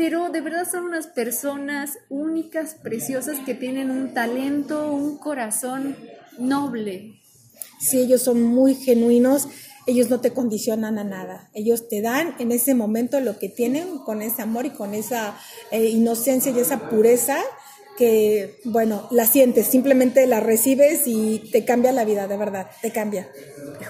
pero 0.00 0.30
de 0.30 0.40
verdad 0.40 0.66
son 0.66 0.84
unas 0.84 1.08
personas 1.08 1.98
únicas, 2.08 2.74
preciosas, 2.74 3.38
que 3.40 3.54
tienen 3.54 3.90
un 3.90 4.14
talento, 4.14 4.90
un 4.90 5.18
corazón 5.18 5.94
noble. 6.38 7.20
Sí, 7.78 7.98
ellos 7.98 8.22
son 8.22 8.42
muy 8.42 8.76
genuinos, 8.76 9.48
ellos 9.86 10.08
no 10.08 10.20
te 10.20 10.32
condicionan 10.32 10.98
a 10.98 11.04
nada, 11.04 11.50
ellos 11.52 11.86
te 11.88 12.00
dan 12.00 12.34
en 12.38 12.50
ese 12.50 12.74
momento 12.74 13.20
lo 13.20 13.38
que 13.38 13.50
tienen 13.50 13.98
con 13.98 14.22
ese 14.22 14.40
amor 14.40 14.64
y 14.64 14.70
con 14.70 14.94
esa 14.94 15.36
eh, 15.70 15.90
inocencia 15.90 16.50
y 16.50 16.58
esa 16.58 16.88
pureza 16.88 17.36
que, 18.00 18.58
bueno, 18.64 19.06
la 19.10 19.26
sientes, 19.26 19.66
simplemente 19.66 20.26
la 20.26 20.40
recibes 20.40 21.02
y 21.04 21.50
te 21.52 21.66
cambia 21.66 21.92
la 21.92 22.06
vida, 22.06 22.26
de 22.26 22.38
verdad, 22.38 22.70
te 22.80 22.92
cambia. 22.92 23.28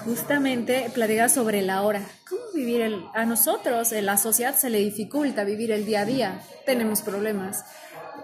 Justamente 0.03 0.91
platica 0.93 1.29
sobre 1.29 1.61
la 1.61 1.83
hora. 1.83 2.01
¿Cómo 2.29 2.41
vivir 2.53 2.81
el, 2.81 3.05
a 3.13 3.23
nosotros, 3.23 3.93
en 3.93 4.05
la 4.05 4.17
sociedad 4.17 4.53
se 4.53 4.69
le 4.69 4.79
dificulta 4.79 5.45
vivir 5.45 5.71
el 5.71 5.85
día 5.85 6.01
a 6.01 6.05
día? 6.05 6.41
Tenemos 6.65 7.01
problemas, 7.03 7.63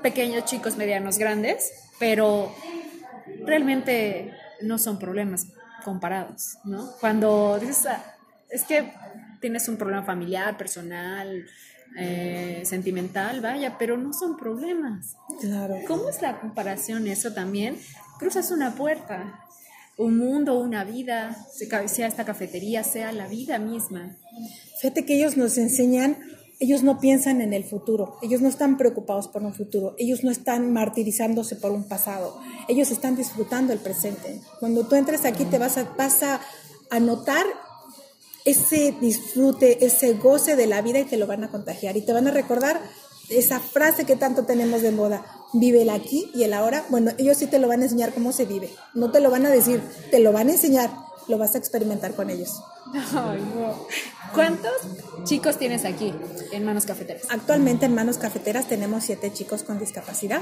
pequeños, 0.02 0.44
chicos, 0.44 0.76
medianos, 0.76 1.18
grandes, 1.20 1.72
pero 2.00 2.54
realmente 3.46 4.34
no 4.62 4.80
son 4.80 5.00
problemas 5.00 5.48
comparados, 5.86 6.58
¿no? 6.66 6.98
Cuando 7.00 7.58
dices, 7.62 7.86
ah, 7.86 8.18
es 8.50 8.66
que 8.66 8.92
tienes 9.40 9.70
un 9.70 9.78
problema 9.78 10.04
familiar, 10.04 10.58
personal, 10.58 11.46
eh, 11.98 12.64
sentimental, 12.66 13.42
vaya, 13.42 13.78
pero 13.78 13.98
no 13.98 14.14
son 14.14 14.38
problemas. 14.38 15.16
Claro. 15.40 15.76
¿Cómo 15.88 16.10
es 16.10 16.22
la 16.22 16.40
comparación 16.40 17.08
eso 17.08 17.34
también? 17.34 17.78
Cruzas 18.20 18.52
una 18.52 18.76
puerta, 18.76 19.40
un 19.98 20.18
mundo, 20.18 20.60
una 20.60 20.84
vida, 20.84 21.36
sea 21.88 22.08
esta 22.08 22.26
cafetería, 22.26 22.84
sea 22.84 23.12
la 23.12 23.28
vida 23.28 23.60
misma. 23.60 24.16
Fíjate 24.82 25.06
que 25.06 25.16
ellos 25.16 25.38
nos 25.38 25.58
enseñan 25.58 26.18
ellos 26.60 26.82
no 26.82 27.00
piensan 27.00 27.42
en 27.42 27.54
el 27.54 27.64
futuro, 27.64 28.18
ellos 28.22 28.42
no 28.42 28.50
están 28.50 28.78
preocupados 28.78 29.28
por 29.28 29.44
un 29.44 29.54
futuro, 29.54 29.94
ellos 30.00 30.24
no 30.24 30.32
están 30.32 30.74
martirizándose 30.74 31.56
por 31.56 31.72
un 31.72 31.88
pasado, 31.88 32.40
ellos 32.68 32.90
están 32.90 33.16
disfrutando 33.16 33.74
el 33.74 33.80
presente. 33.80 34.42
Cuando 34.60 34.88
tú 34.88 34.96
entres 34.96 35.26
aquí 35.26 35.46
te 35.46 35.60
vas 35.60 35.78
a, 35.78 35.84
vas 35.96 36.24
a, 36.24 36.42
a 36.90 37.00
notar 37.00 37.46
ese 38.48 38.96
disfrute, 39.02 39.86
ese 39.86 40.14
goce 40.14 40.56
de 40.56 40.68
la 40.68 40.82
vida 40.82 41.00
y 41.00 41.06
te 41.06 41.18
lo 41.18 41.28
van 41.28 41.44
a 41.44 41.50
contagiar 41.50 41.98
y 41.98 42.02
te 42.02 42.14
van 42.14 42.28
a 42.28 42.32
recordar 42.32 42.80
esa 43.30 43.60
frase 43.60 44.06
que 44.06 44.16
tanto 44.16 44.46
tenemos 44.46 44.82
de 44.82 44.92
moda, 44.92 45.26
vive 45.52 45.82
el 45.82 45.90
aquí 45.90 46.32
y 46.34 46.44
el 46.44 46.54
ahora. 46.54 46.86
Bueno, 46.90 47.12
ellos 47.18 47.36
sí 47.38 47.48
te 47.48 47.60
lo 47.60 47.68
van 47.68 47.82
a 47.82 47.84
enseñar 47.84 48.14
cómo 48.14 48.32
se 48.32 48.46
vive, 48.46 48.70
no 48.94 49.12
te 49.12 49.20
lo 49.20 49.30
van 49.30 49.46
a 49.46 49.50
decir, 49.50 49.82
te 50.12 50.20
lo 50.20 50.32
van 50.32 50.48
a 50.48 50.54
enseñar, 50.54 50.90
lo 51.28 51.38
vas 51.38 51.56
a 51.56 51.58
experimentar 51.58 52.16
con 52.16 52.30
ellos. 52.30 52.62
Ay, 53.14 53.44
¿Cuántos 54.34 54.72
chicos 55.26 55.58
tienes 55.58 55.84
aquí 55.84 56.14
en 56.54 56.64
Manos 56.64 56.86
Cafeteras? 56.86 57.24
Actualmente 57.30 57.86
en 57.86 57.96
Manos 57.96 58.18
Cafeteras 58.18 58.70
tenemos 58.70 59.04
siete 59.04 59.34
chicos 59.34 59.64
con 59.64 59.78
discapacidad, 59.78 60.42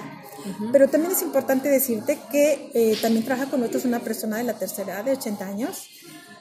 pero 0.72 0.88
también 0.88 1.14
es 1.14 1.24
importante 1.24 1.70
decirte 1.70 2.20
que 2.32 2.70
eh, 2.76 2.98
también 3.02 3.26
trabaja 3.26 3.50
con 3.50 3.62
nosotros 3.62 3.86
una 3.86 4.00
persona 4.00 4.38
de 4.38 4.44
la 4.44 4.60
tercera 4.60 4.94
edad, 4.94 5.06
de 5.06 5.12
80 5.14 5.46
años, 5.46 5.90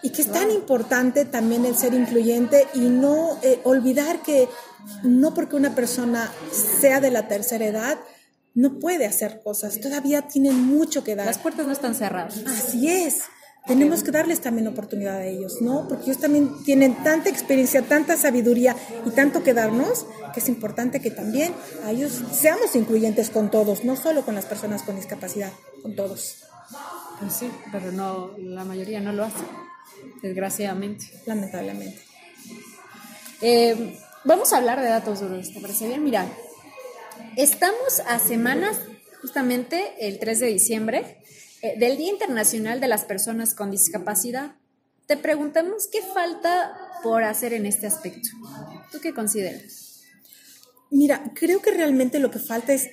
y 0.04 0.10
que 0.10 0.20
es 0.20 0.30
tan 0.30 0.50
importante 0.50 1.24
también 1.24 1.64
el 1.64 1.74
ser 1.76 1.94
incluyente 1.94 2.68
y 2.74 2.80
no 2.80 3.38
eh, 3.42 3.60
olvidar 3.64 4.20
que 4.20 4.50
no 5.02 5.32
porque 5.32 5.56
una 5.56 5.74
persona 5.74 6.30
sea 6.52 7.00
de 7.00 7.10
la 7.10 7.26
tercera 7.26 7.64
edad, 7.64 7.98
no 8.54 8.78
puede 8.78 9.06
hacer 9.06 9.40
cosas, 9.42 9.80
todavía 9.80 10.28
tiene 10.28 10.52
mucho 10.52 11.02
que 11.02 11.16
dar. 11.16 11.24
Las 11.24 11.38
puertas 11.38 11.66
no 11.66 11.72
están 11.72 11.94
cerradas. 11.94 12.36
Así 12.46 12.86
es. 12.86 13.22
Tenemos 13.66 14.02
que 14.02 14.10
darles 14.10 14.42
también 14.42 14.68
oportunidad 14.68 15.16
a 15.16 15.24
ellos, 15.24 15.62
¿no? 15.62 15.88
Porque 15.88 16.04
ellos 16.04 16.18
también 16.18 16.62
tienen 16.64 17.02
tanta 17.02 17.30
experiencia, 17.30 17.80
tanta 17.80 18.18
sabiduría 18.18 18.76
y 19.06 19.10
tanto 19.10 19.42
que 19.42 19.54
darnos, 19.54 20.04
que 20.34 20.40
es 20.40 20.50
importante 20.50 21.00
que 21.00 21.10
también 21.10 21.54
a 21.86 21.92
ellos 21.92 22.12
seamos 22.30 22.76
incluyentes 22.76 23.30
con 23.30 23.50
todos, 23.50 23.84
no 23.84 23.96
solo 23.96 24.22
con 24.22 24.34
las 24.34 24.44
personas 24.44 24.82
con 24.82 24.96
discapacidad, 24.96 25.50
con 25.80 25.96
todos. 25.96 26.44
Pues 27.20 27.32
sí, 27.32 27.50
pero 27.72 27.90
no, 27.90 28.32
la 28.36 28.66
mayoría 28.66 29.00
no 29.00 29.14
lo 29.14 29.24
hace 29.24 29.44
desgraciadamente. 30.22 31.06
Lamentablemente. 31.26 32.00
Eh, 33.40 33.98
vamos 34.24 34.52
a 34.52 34.58
hablar 34.58 34.80
de 34.80 34.88
datos 34.88 35.20
duros, 35.20 35.52
¿te 35.52 35.60
parece 35.60 35.86
bien? 35.86 36.02
Mira, 36.02 36.26
estamos 37.36 38.00
a 38.06 38.18
semanas, 38.18 38.78
justamente 39.20 39.94
el 40.00 40.18
3 40.18 40.40
de 40.40 40.46
diciembre, 40.46 41.18
eh, 41.62 41.74
del 41.78 41.96
Día 41.96 42.10
Internacional 42.10 42.80
de 42.80 42.88
las 42.88 43.04
Personas 43.04 43.54
con 43.54 43.70
Discapacidad. 43.70 44.52
Te 45.06 45.16
preguntamos 45.16 45.88
qué 45.90 46.00
falta 46.02 46.74
por 47.02 47.24
hacer 47.24 47.52
en 47.52 47.66
este 47.66 47.86
aspecto. 47.86 48.30
¿Tú 48.90 49.00
qué 49.00 49.12
consideras? 49.12 50.02
Mira, 50.90 51.32
creo 51.34 51.60
que 51.60 51.72
realmente 51.72 52.20
lo 52.20 52.30
que 52.30 52.38
falta 52.38 52.72
es 52.72 52.88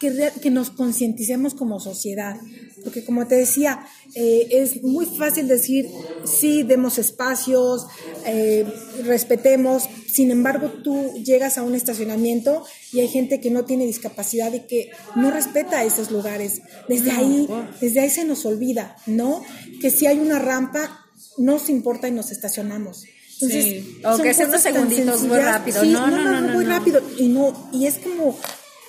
que, 0.00 0.32
que 0.42 0.50
nos 0.50 0.70
concienticemos 0.70 1.54
como 1.54 1.78
sociedad. 1.78 2.36
Porque 2.82 3.04
como 3.04 3.26
te 3.26 3.36
decía, 3.36 3.86
eh, 4.14 4.48
es 4.50 4.82
muy 4.82 5.06
fácil 5.06 5.46
decir, 5.46 5.88
sí, 6.24 6.62
demos 6.62 6.98
espacios, 6.98 7.86
eh, 8.26 8.66
respetemos, 9.04 9.84
sin 10.10 10.30
embargo 10.30 10.70
tú 10.82 11.12
llegas 11.22 11.58
a 11.58 11.62
un 11.62 11.74
estacionamiento 11.74 12.64
y 12.92 13.00
hay 13.00 13.08
gente 13.08 13.40
que 13.40 13.50
no 13.50 13.66
tiene 13.66 13.84
discapacidad 13.84 14.52
y 14.54 14.60
que 14.60 14.90
no 15.14 15.30
respeta 15.30 15.84
esos 15.84 16.10
lugares. 16.10 16.62
Desde 16.88 17.12
ahí, 17.12 17.46
desde 17.80 18.00
ahí 18.00 18.10
se 18.10 18.24
nos 18.24 18.46
olvida, 18.46 18.96
¿no? 19.06 19.42
Que 19.80 19.90
si 19.90 20.06
hay 20.06 20.18
una 20.18 20.38
rampa, 20.38 21.06
nos 21.36 21.68
importa 21.68 22.08
y 22.08 22.12
nos 22.12 22.32
estacionamos. 22.32 23.04
Entonces, 23.34 23.64
sí. 23.64 24.00
o 24.04 24.18
que 24.18 24.34
segunditos 24.34 25.22
muy 25.22 25.38
rápido. 25.38 25.82
no, 25.84 26.06
no, 26.08 26.24
no, 26.24 26.40
no, 26.40 26.52
muy 26.52 26.64
rápido. 26.64 27.00
Y 27.18 27.28
no, 27.28 27.70
y 27.72 27.86
es 27.86 27.98
como 27.98 28.38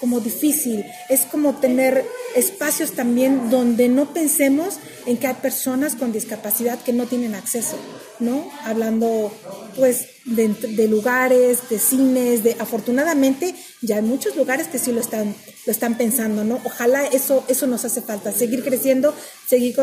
como 0.02 0.20
difícil, 0.20 0.84
es 1.10 1.22
como 1.22 1.56
tener 1.58 2.04
espacios 2.36 2.94
también 2.94 3.52
donde 3.52 3.88
no 3.88 4.14
pensemos 4.14 4.80
en 5.06 5.18
que 5.18 5.28
hay 5.28 5.36
personas 5.36 5.96
con 5.96 6.12
discapacidad 6.12 6.82
que 6.82 6.92
no 6.92 7.06
tienen 7.06 7.36
acceso, 7.36 7.78
¿no? 8.20 8.50
Hablando 8.66 9.32
pues 9.78 10.08
de, 10.26 10.88
lugares, 10.88 11.70
de 11.70 11.78
cines, 11.78 12.44
de 12.44 12.56
afortunadamente 12.60 13.56
ya 13.82 13.98
hay 13.98 14.02
muchos 14.02 14.36
lugares 14.36 14.68
que 14.68 14.80
sí 14.80 14.92
lo 14.92 15.00
están, 15.00 15.36
lo 15.68 15.72
están 15.72 15.98
pensando, 15.98 16.44
¿no? 16.44 16.60
Ojalá 16.66 17.06
eso, 17.06 17.46
eso 17.48 17.68
nos 17.68 17.86
hace 17.86 18.02
falta, 18.02 18.32
seguir 18.32 18.64
creciendo, 18.64 19.14
seguir 19.48 19.76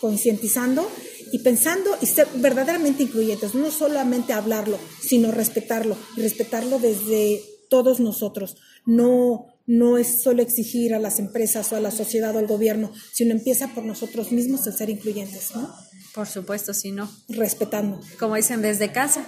concientizando 0.00 0.90
y 1.30 1.40
pensando 1.40 1.96
y 2.00 2.06
ser 2.06 2.26
verdaderamente 2.36 3.02
incluyentes, 3.02 3.54
no 3.54 3.70
solamente 3.70 4.32
hablarlo, 4.32 4.78
sino 5.00 5.30
respetarlo, 5.30 5.96
respetarlo 6.16 6.78
desde 6.78 7.42
todos 7.68 8.00
nosotros. 8.00 8.56
No, 8.84 9.46
no 9.66 9.98
es 9.98 10.22
solo 10.22 10.42
exigir 10.42 10.94
a 10.94 10.98
las 10.98 11.18
empresas 11.18 11.72
o 11.72 11.76
a 11.76 11.80
la 11.80 11.90
sociedad 11.90 12.34
o 12.34 12.38
al 12.38 12.46
gobierno, 12.46 12.92
sino 13.12 13.32
empieza 13.32 13.68
por 13.68 13.84
nosotros 13.84 14.32
mismos 14.32 14.66
el 14.66 14.74
ser 14.74 14.90
incluyentes, 14.90 15.54
¿no? 15.54 15.72
Por 16.14 16.26
supuesto, 16.26 16.74
si 16.74 16.92
no. 16.92 17.10
Respetando. 17.28 18.00
Como 18.18 18.36
dicen 18.36 18.60
desde 18.60 18.92
casa. 18.92 19.24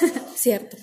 Cierto. 0.36 0.76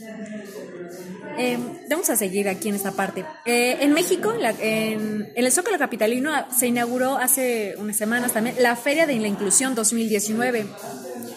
Eh, 1.38 1.58
vamos 1.90 2.10
a 2.10 2.16
seguir 2.16 2.50
aquí 2.50 2.70
en 2.70 2.76
esta 2.76 2.92
parte. 2.92 3.26
Eh, 3.46 3.78
en 3.82 3.94
México, 3.94 4.34
en, 4.60 5.32
el 5.36 5.52
Zócalo 5.52 5.78
Capitalino, 5.78 6.32
se 6.56 6.68
inauguró 6.68 7.18
hace 7.18 7.76
unas 7.78 7.98
semanas 7.98 8.34
también 8.34 8.56
la 8.60 8.76
Feria 8.76 9.06
de 9.06 9.16
la 9.20 9.28
Inclusión 9.28 9.76
2019. 9.76 10.66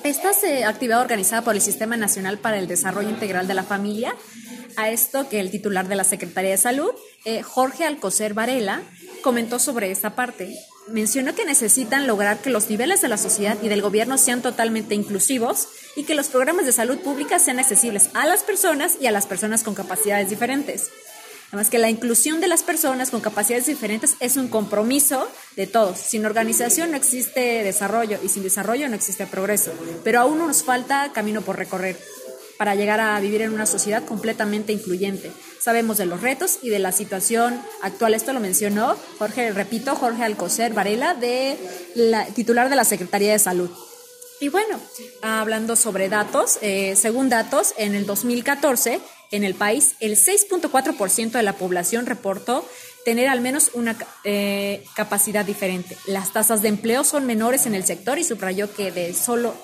Esta 0.02 0.30
es 0.30 0.64
actividad 0.64 1.00
organizada 1.00 1.42
por 1.42 1.54
el 1.54 1.60
Sistema 1.60 1.96
Nacional 1.96 2.38
para 2.38 2.58
el 2.58 2.68
Desarrollo 2.68 3.08
Integral 3.08 3.46
de 3.46 3.54
la 3.54 3.64
Familia 3.64 4.14
a 4.76 4.90
esto 4.90 5.28
que 5.28 5.40
el 5.40 5.50
titular 5.50 5.88
de 5.88 5.96
la 5.96 6.04
Secretaría 6.04 6.50
de 6.50 6.56
Salud, 6.56 6.90
eh, 7.24 7.42
Jorge 7.42 7.84
Alcocer 7.84 8.34
Varela, 8.34 8.82
comentó 9.22 9.58
sobre 9.58 9.90
esta 9.90 10.14
parte. 10.14 10.56
Mencionó 10.88 11.34
que 11.34 11.44
necesitan 11.44 12.06
lograr 12.06 12.38
que 12.38 12.50
los 12.50 12.70
niveles 12.70 13.00
de 13.00 13.08
la 13.08 13.18
sociedad 13.18 13.56
y 13.62 13.68
del 13.68 13.82
gobierno 13.82 14.18
sean 14.18 14.42
totalmente 14.42 14.94
inclusivos 14.94 15.68
y 15.96 16.04
que 16.04 16.14
los 16.14 16.28
programas 16.28 16.66
de 16.66 16.72
salud 16.72 16.98
pública 16.98 17.38
sean 17.38 17.58
accesibles 17.58 18.10
a 18.14 18.26
las 18.26 18.42
personas 18.42 18.96
y 19.00 19.06
a 19.06 19.10
las 19.10 19.26
personas 19.26 19.64
con 19.64 19.74
capacidades 19.74 20.30
diferentes. 20.30 20.90
Además 21.48 21.70
que 21.70 21.78
la 21.78 21.90
inclusión 21.90 22.40
de 22.40 22.48
las 22.48 22.62
personas 22.62 23.10
con 23.10 23.20
capacidades 23.20 23.66
diferentes 23.66 24.16
es 24.20 24.36
un 24.36 24.48
compromiso 24.48 25.28
de 25.54 25.66
todos. 25.66 25.98
Sin 25.98 26.26
organización 26.26 26.90
no 26.90 26.96
existe 26.96 27.62
desarrollo 27.62 28.18
y 28.22 28.28
sin 28.28 28.42
desarrollo 28.42 28.88
no 28.88 28.96
existe 28.96 29.26
progreso. 29.26 29.72
Pero 30.02 30.20
aún 30.20 30.38
nos 30.38 30.64
falta 30.64 31.12
camino 31.12 31.42
por 31.42 31.56
recorrer 31.56 31.96
para 32.58 32.74
llegar 32.74 33.00
a 33.00 33.18
vivir 33.20 33.42
en 33.42 33.52
una 33.52 33.66
sociedad 33.66 34.04
completamente 34.04 34.72
incluyente. 34.72 35.32
Sabemos 35.60 35.98
de 35.98 36.06
los 36.06 36.20
retos 36.20 36.58
y 36.62 36.70
de 36.70 36.78
la 36.78 36.92
situación 36.92 37.60
actual. 37.82 38.14
Esto 38.14 38.32
lo 38.32 38.40
mencionó 38.40 38.96
Jorge, 39.18 39.52
repito, 39.52 39.94
Jorge 39.96 40.24
Alcocer 40.24 40.72
Varela, 40.72 41.14
de 41.14 41.56
la, 41.94 42.26
titular 42.26 42.68
de 42.70 42.76
la 42.76 42.84
Secretaría 42.84 43.32
de 43.32 43.38
Salud. 43.38 43.70
Y 44.40 44.48
bueno, 44.48 44.78
hablando 45.22 45.76
sobre 45.76 46.08
datos, 46.08 46.58
eh, 46.60 46.94
según 46.94 47.30
datos, 47.30 47.72
en 47.78 47.94
el 47.94 48.04
2014, 48.04 49.00
en 49.30 49.44
el 49.44 49.54
país, 49.54 49.96
el 50.00 50.16
6.4% 50.16 51.32
de 51.32 51.42
la 51.42 51.54
población 51.54 52.06
reportó 52.06 52.68
tener 53.04 53.28
al 53.28 53.40
menos 53.40 53.70
una 53.74 53.96
eh, 54.24 54.84
capacidad 54.94 55.44
diferente. 55.44 55.96
Las 56.06 56.32
tasas 56.32 56.60
de 56.60 56.68
empleo 56.68 57.02
son 57.04 57.24
menores 57.24 57.64
en 57.66 57.74
el 57.74 57.84
sector 57.84 58.18
y 58.18 58.24
subrayó 58.24 58.72
que 58.74 58.92
de 58.92 59.14
solo 59.14 59.54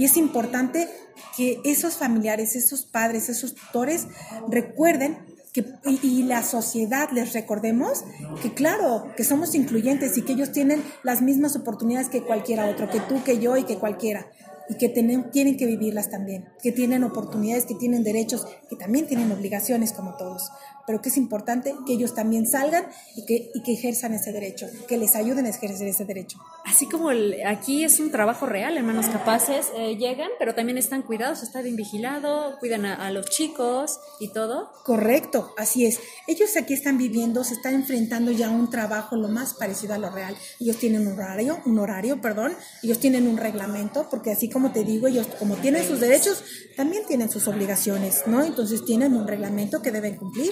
Y 0.00 0.06
es 0.06 0.16
importante 0.16 0.88
que 1.36 1.60
esos 1.62 1.98
familiares, 1.98 2.56
esos 2.56 2.86
padres, 2.86 3.28
esos 3.28 3.54
tutores 3.54 4.06
recuerden 4.48 5.18
que, 5.52 5.66
y, 5.84 6.22
la 6.22 6.42
sociedad 6.42 7.10
les 7.12 7.34
recordemos 7.34 8.02
que 8.40 8.54
claro, 8.54 9.12
que 9.14 9.24
somos 9.24 9.54
incluyentes 9.54 10.16
y 10.16 10.22
que 10.22 10.32
ellos 10.32 10.52
tienen 10.52 10.82
las 11.02 11.20
mismas 11.20 11.54
oportunidades 11.54 12.08
que 12.08 12.22
cualquiera 12.22 12.64
otro, 12.70 12.88
que 12.88 13.00
tú, 13.00 13.22
que 13.22 13.40
yo 13.40 13.58
y 13.58 13.64
que 13.64 13.76
cualquiera. 13.76 14.26
Y 14.70 14.78
que 14.78 14.88
tienen, 14.88 15.30
tienen 15.32 15.58
que 15.58 15.66
vivirlas 15.66 16.08
también, 16.08 16.48
que 16.62 16.72
tienen 16.72 17.04
oportunidades, 17.04 17.66
que 17.66 17.74
tienen 17.74 18.02
derechos, 18.02 18.46
que 18.70 18.76
también 18.76 19.06
tienen 19.06 19.30
obligaciones 19.30 19.92
como 19.92 20.16
todos 20.16 20.50
pero 20.90 21.02
que 21.02 21.08
es 21.08 21.18
importante 21.18 21.72
que 21.86 21.92
ellos 21.92 22.16
también 22.16 22.48
salgan 22.48 22.84
y 23.14 23.24
que, 23.24 23.52
y 23.54 23.62
que 23.62 23.74
ejerzan 23.74 24.12
ese 24.12 24.32
derecho, 24.32 24.66
que 24.88 24.98
les 24.98 25.14
ayuden 25.14 25.46
a 25.46 25.50
ejercer 25.50 25.86
ese 25.86 26.04
derecho. 26.04 26.40
Así 26.64 26.86
como 26.86 27.12
el, 27.12 27.36
aquí 27.46 27.84
es 27.84 28.00
un 28.00 28.10
trabajo 28.10 28.44
real, 28.44 28.76
hermanos 28.76 29.06
capaces 29.06 29.68
eh, 29.76 29.96
llegan, 29.96 30.30
pero 30.40 30.52
también 30.56 30.78
están 30.78 31.02
cuidados, 31.02 31.44
están 31.44 31.62
bien 31.62 31.76
vigilados, 31.76 32.56
cuidan 32.58 32.86
a, 32.86 33.06
a, 33.06 33.12
los 33.12 33.26
chicos 33.26 34.00
y 34.18 34.32
todo. 34.32 34.72
Correcto, 34.82 35.54
así 35.56 35.86
es. 35.86 36.00
Ellos 36.26 36.56
aquí 36.56 36.74
están 36.74 36.98
viviendo, 36.98 37.44
se 37.44 37.54
están 37.54 37.74
enfrentando 37.74 38.32
ya 38.32 38.48
a 38.48 38.50
un 38.50 38.68
trabajo 38.68 39.14
lo 39.14 39.28
más 39.28 39.54
parecido 39.54 39.94
a 39.94 39.98
lo 39.98 40.10
real. 40.10 40.36
Ellos 40.58 40.76
tienen 40.78 41.06
un 41.06 41.12
horario, 41.12 41.60
un 41.66 41.78
horario, 41.78 42.20
perdón, 42.20 42.56
ellos 42.82 42.98
tienen 42.98 43.28
un 43.28 43.36
reglamento, 43.36 44.08
porque 44.10 44.32
así 44.32 44.50
como 44.50 44.72
te 44.72 44.82
digo, 44.82 45.06
ellos 45.06 45.28
como 45.38 45.54
tienen 45.54 45.86
sus 45.86 46.00
derechos, 46.00 46.42
también 46.76 47.04
tienen 47.06 47.30
sus 47.30 47.46
obligaciones, 47.46 48.24
¿no? 48.26 48.42
Entonces 48.42 48.84
tienen 48.84 49.14
un 49.14 49.28
reglamento 49.28 49.80
que 49.82 49.92
deben 49.92 50.16
cumplir 50.16 50.50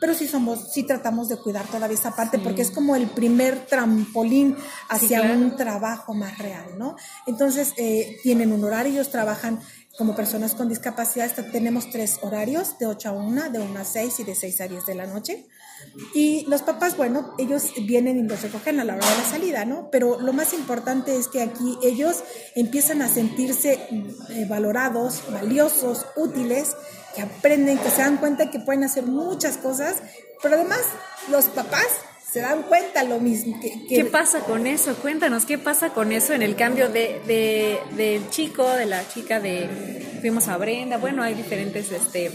pero 0.00 0.14
sí 0.14 0.26
somos, 0.26 0.72
sí 0.72 0.84
tratamos 0.84 1.28
de 1.28 1.36
cuidar 1.36 1.66
todavía 1.66 1.96
esa 1.96 2.14
parte 2.14 2.38
porque 2.38 2.62
es 2.62 2.70
como 2.70 2.96
el 2.96 3.06
primer 3.08 3.66
trampolín 3.66 4.56
hacia 4.88 5.22
un 5.22 5.56
trabajo 5.56 6.14
más 6.14 6.38
real, 6.38 6.78
¿no? 6.78 6.96
Entonces, 7.26 7.72
eh, 7.76 8.18
tienen 8.22 8.52
un 8.52 8.64
horario, 8.64 8.92
ellos 8.92 9.10
trabajan 9.10 9.60
como 9.96 10.16
personas 10.16 10.54
con 10.54 10.68
discapacidad, 10.68 11.30
tenemos 11.52 11.90
tres 11.90 12.18
horarios, 12.22 12.78
de 12.78 12.86
8 12.86 13.10
a 13.10 13.12
1, 13.12 13.50
de 13.50 13.60
1 13.60 13.80
a 13.80 13.84
6 13.84 14.20
y 14.20 14.24
de 14.24 14.34
6 14.34 14.60
a 14.60 14.68
10 14.68 14.86
de 14.86 14.94
la 14.94 15.06
noche. 15.06 15.46
Y 16.14 16.46
los 16.46 16.62
papás, 16.62 16.96
bueno, 16.96 17.34
ellos 17.38 17.72
vienen 17.86 18.18
y 18.18 18.22
los 18.22 18.42
recogen 18.42 18.80
a 18.80 18.84
la 18.84 18.96
hora 18.96 19.08
de 19.08 19.16
la 19.16 19.24
salida, 19.24 19.64
¿no? 19.64 19.90
Pero 19.92 20.20
lo 20.20 20.32
más 20.32 20.52
importante 20.52 21.16
es 21.16 21.28
que 21.28 21.42
aquí 21.42 21.78
ellos 21.82 22.24
empiezan 22.56 23.02
a 23.02 23.08
sentirse 23.08 23.74
eh, 24.30 24.46
valorados, 24.48 25.22
valiosos, 25.30 26.06
útiles, 26.16 26.76
que 27.14 27.22
aprenden, 27.22 27.78
que 27.78 27.90
se 27.90 28.02
dan 28.02 28.16
cuenta 28.18 28.50
que 28.50 28.58
pueden 28.58 28.84
hacer 28.84 29.04
muchas 29.04 29.56
cosas, 29.56 29.96
pero 30.42 30.56
además 30.56 30.80
los 31.30 31.46
papás 31.46 31.86
se 32.34 32.40
dan 32.40 32.62
cuenta 32.64 33.04
lo 33.04 33.20
mismo. 33.20 33.58
Que, 33.60 33.86
¿Qué 33.88 34.04
pasa 34.04 34.40
con 34.40 34.66
eso? 34.66 34.96
Cuéntanos, 34.96 35.44
¿qué 35.44 35.56
pasa 35.56 35.90
con 35.90 36.10
eso 36.10 36.32
en 36.32 36.42
el 36.42 36.56
cambio 36.56 36.88
de, 36.88 37.20
de, 37.26 37.78
del 37.96 38.28
chico, 38.30 38.68
de 38.68 38.86
la 38.86 39.06
chica 39.08 39.38
de... 39.38 40.18
Fuimos 40.20 40.48
a 40.48 40.56
Brenda, 40.56 40.96
bueno, 40.96 41.22
hay 41.22 41.34
diferentes 41.34 41.92
este, 41.92 42.32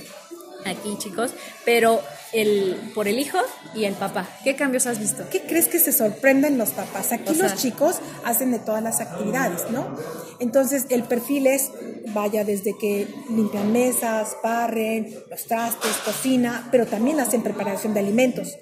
aquí, 0.65 0.97
chicos, 0.97 1.31
pero 1.65 2.01
el, 2.33 2.91
por 2.93 3.07
el 3.07 3.19
hijo 3.19 3.39
y 3.73 3.85
el 3.85 3.93
papá. 3.93 4.27
¿Qué 4.43 4.55
cambios 4.55 4.85
has 4.85 4.99
visto? 4.99 5.23
¿Qué 5.31 5.41
crees 5.41 5.67
que 5.67 5.79
se 5.79 5.91
sorprenden 5.91 6.57
los 6.57 6.69
papás? 6.69 7.11
Aquí 7.11 7.35
los 7.35 7.55
chicos 7.55 7.99
hacen 8.23 8.51
de 8.51 8.59
todas 8.59 8.83
las 8.83 8.99
actividades, 8.99 9.69
¿no? 9.71 9.95
Entonces 10.39 10.85
el 10.89 11.03
perfil 11.03 11.47
es, 11.47 11.71
vaya, 12.13 12.43
desde 12.43 12.77
que 12.77 13.07
limpian 13.29 13.71
mesas, 13.71 14.37
barren, 14.43 15.13
los 15.29 15.45
trastes, 15.45 15.97
cocina, 16.05 16.67
pero 16.71 16.85
también 16.85 17.19
hacen 17.19 17.41
preparación 17.41 17.93
de 17.93 18.01
alimentos. 18.01 18.57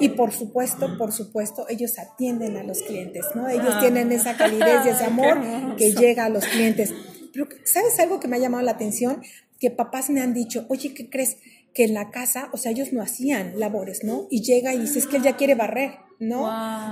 Y 0.00 0.10
por 0.10 0.32
supuesto, 0.32 0.96
por 0.98 1.12
supuesto, 1.12 1.66
ellos 1.68 1.98
atienden 1.98 2.56
a 2.56 2.64
los 2.64 2.82
clientes, 2.82 3.24
¿no? 3.34 3.48
Ellos 3.48 3.74
ah. 3.74 3.80
tienen 3.80 4.10
esa 4.12 4.36
calidez 4.36 4.86
y 4.86 4.88
ese 4.88 5.04
amor 5.12 5.76
que 5.76 5.92
llega 5.92 6.24
a 6.24 6.28
los 6.28 6.44
clientes. 6.44 6.92
Pero, 7.32 7.48
¿sabes 7.64 7.98
algo 7.98 8.20
que 8.20 8.28
me 8.28 8.36
ha 8.36 8.40
llamado 8.40 8.62
la 8.62 8.72
atención? 8.72 9.22
Que 9.62 9.70
papás 9.70 10.10
me 10.10 10.20
han 10.20 10.34
dicho, 10.34 10.66
oye, 10.68 10.92
¿qué 10.92 11.08
crees? 11.08 11.36
que 11.74 11.84
en 11.84 11.94
la 11.94 12.10
casa, 12.10 12.48
o 12.52 12.56
sea, 12.56 12.72
ellos 12.72 12.92
no 12.92 13.02
hacían 13.02 13.58
labores, 13.58 14.04
¿no? 14.04 14.26
Y 14.30 14.42
llega 14.42 14.74
y 14.74 14.78
dice, 14.78 14.98
es 14.98 15.06
que 15.06 15.16
él 15.16 15.22
ya 15.22 15.36
quiere 15.36 15.54
barrer, 15.54 15.92
¿no? 16.18 16.44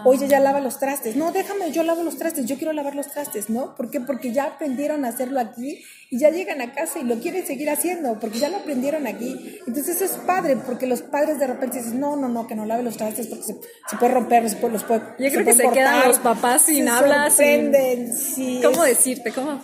O 0.05 0.15
ella 0.15 0.27
ya 0.27 0.41
lava 0.41 0.61
los 0.61 0.79
trastes. 0.79 1.17
No, 1.17 1.33
déjame, 1.33 1.71
yo 1.71 1.83
lavo 1.83 2.03
los 2.03 2.17
trastes, 2.17 2.47
yo 2.47 2.57
quiero 2.57 2.73
lavar 2.73 2.95
los 2.95 3.09
trastes, 3.09 3.51
¿no? 3.51 3.75
¿Por 3.75 3.91
qué? 3.91 4.01
Porque 4.01 4.33
ya 4.33 4.45
aprendieron 4.45 5.05
a 5.05 5.09
hacerlo 5.09 5.39
aquí 5.39 5.85
y 6.09 6.19
ya 6.19 6.31
llegan 6.31 6.63
a 6.63 6.73
casa 6.73 6.99
y 6.99 7.05
lo 7.05 7.21
quieren 7.21 7.47
seguir 7.47 7.69
haciendo, 7.69 8.19
porque 8.19 8.39
ya 8.39 8.49
lo 8.49 8.57
aprendieron 8.57 9.07
aquí. 9.07 9.59
Entonces 9.67 10.01
eso 10.01 10.05
es 10.07 10.13
padre, 10.13 10.57
porque 10.57 10.87
los 10.87 11.03
padres 11.03 11.39
de 11.39 11.47
repente 11.47 11.79
dicen, 11.79 12.01
no, 12.01 12.17
no, 12.17 12.29
no, 12.29 12.47
que 12.47 12.55
no 12.55 12.65
lave 12.65 12.83
los 12.83 12.97
trastes 12.97 13.27
porque 13.27 13.45
se, 13.45 13.97
puede 13.99 14.15
romper, 14.15 14.43
los 14.43 14.55
puede, 14.55 14.73
los 14.73 14.85
puede 14.85 15.03
Yo 15.19 15.31
creo 15.31 15.45
que 15.45 15.53
se 15.53 15.71
quedan 15.71 16.09
los 16.09 16.19
papás 16.19 16.63
sin 16.63 16.89
hablar. 16.89 17.31
Sin... 17.31 17.73
Sí, 18.15 18.61
¿Cómo 18.65 18.83
decirte? 18.83 19.31
¿Cómo? 19.31 19.61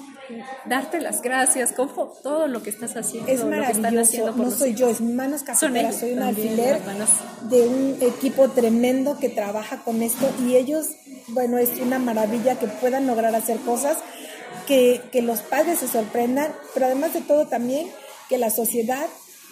Darte 0.65 1.01
las 1.01 1.23
gracias, 1.23 1.73
como 1.73 2.09
todo 2.23 2.49
lo 2.49 2.63
que 2.63 2.71
estás 2.71 2.97
haciendo. 2.97 3.31
Es 3.31 3.45
maravilloso, 3.45 4.33
no 4.33 4.51
soy 4.51 4.75
yo, 4.75 4.89
es 4.89 5.01
manos 5.01 5.43
cafeteras, 5.43 6.01
soy 6.01 6.13
un 6.13 6.23
alfiler 6.23 6.81
de 7.43 7.67
un 7.67 7.97
equipo 8.01 8.49
tremendo 8.51 9.19
que 9.19 9.29
trabaja 9.29 9.83
con 9.83 10.03
esto 10.03 10.29
y 10.47 10.57
ellos, 10.57 10.89
bueno, 11.29 11.59
es 11.59 11.79
una 11.81 11.99
maravilla 11.99 12.59
que 12.59 12.67
puedan 12.67 13.07
lograr 13.07 13.35
hacer 13.35 13.59
cosas, 13.61 13.99
que, 14.67 15.01
que 15.13 15.23
los 15.23 15.41
padres 15.41 15.79
se 15.79 15.89
sorprendan, 15.89 16.53
pero 16.75 16.87
además 16.87 17.15
de 17.15 17.21
todo 17.21 17.47
también 17.47 17.89
que 18.29 18.39
la 18.39 18.51
sociedad 18.51 19.07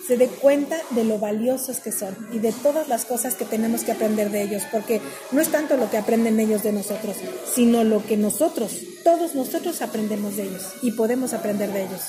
se 0.06 0.16
dé 0.16 0.28
cuenta 0.28 0.76
de 0.90 1.04
lo 1.04 1.18
valiosos 1.18 1.80
que 1.80 1.92
son 1.92 2.14
y 2.32 2.38
de 2.38 2.52
todas 2.52 2.88
las 2.88 3.04
cosas 3.04 3.34
que 3.34 3.44
tenemos 3.44 3.84
que 3.84 3.92
aprender 3.92 4.30
de 4.30 4.42
ellos, 4.42 4.62
porque 4.70 5.00
no 5.32 5.40
es 5.40 5.48
tanto 5.48 5.76
lo 5.76 5.90
que 5.90 5.96
aprenden 5.96 6.38
ellos 6.40 6.62
de 6.62 6.72
nosotros, 6.72 7.16
sino 7.52 7.84
lo 7.84 8.04
que 8.04 8.16
nosotros, 8.16 8.72
todos 9.02 9.34
nosotros 9.34 9.80
aprendemos 9.82 10.36
de 10.36 10.44
ellos 10.44 10.74
y 10.82 10.92
podemos 10.92 11.32
aprender 11.32 11.72
de 11.72 11.84
ellos. 11.84 12.00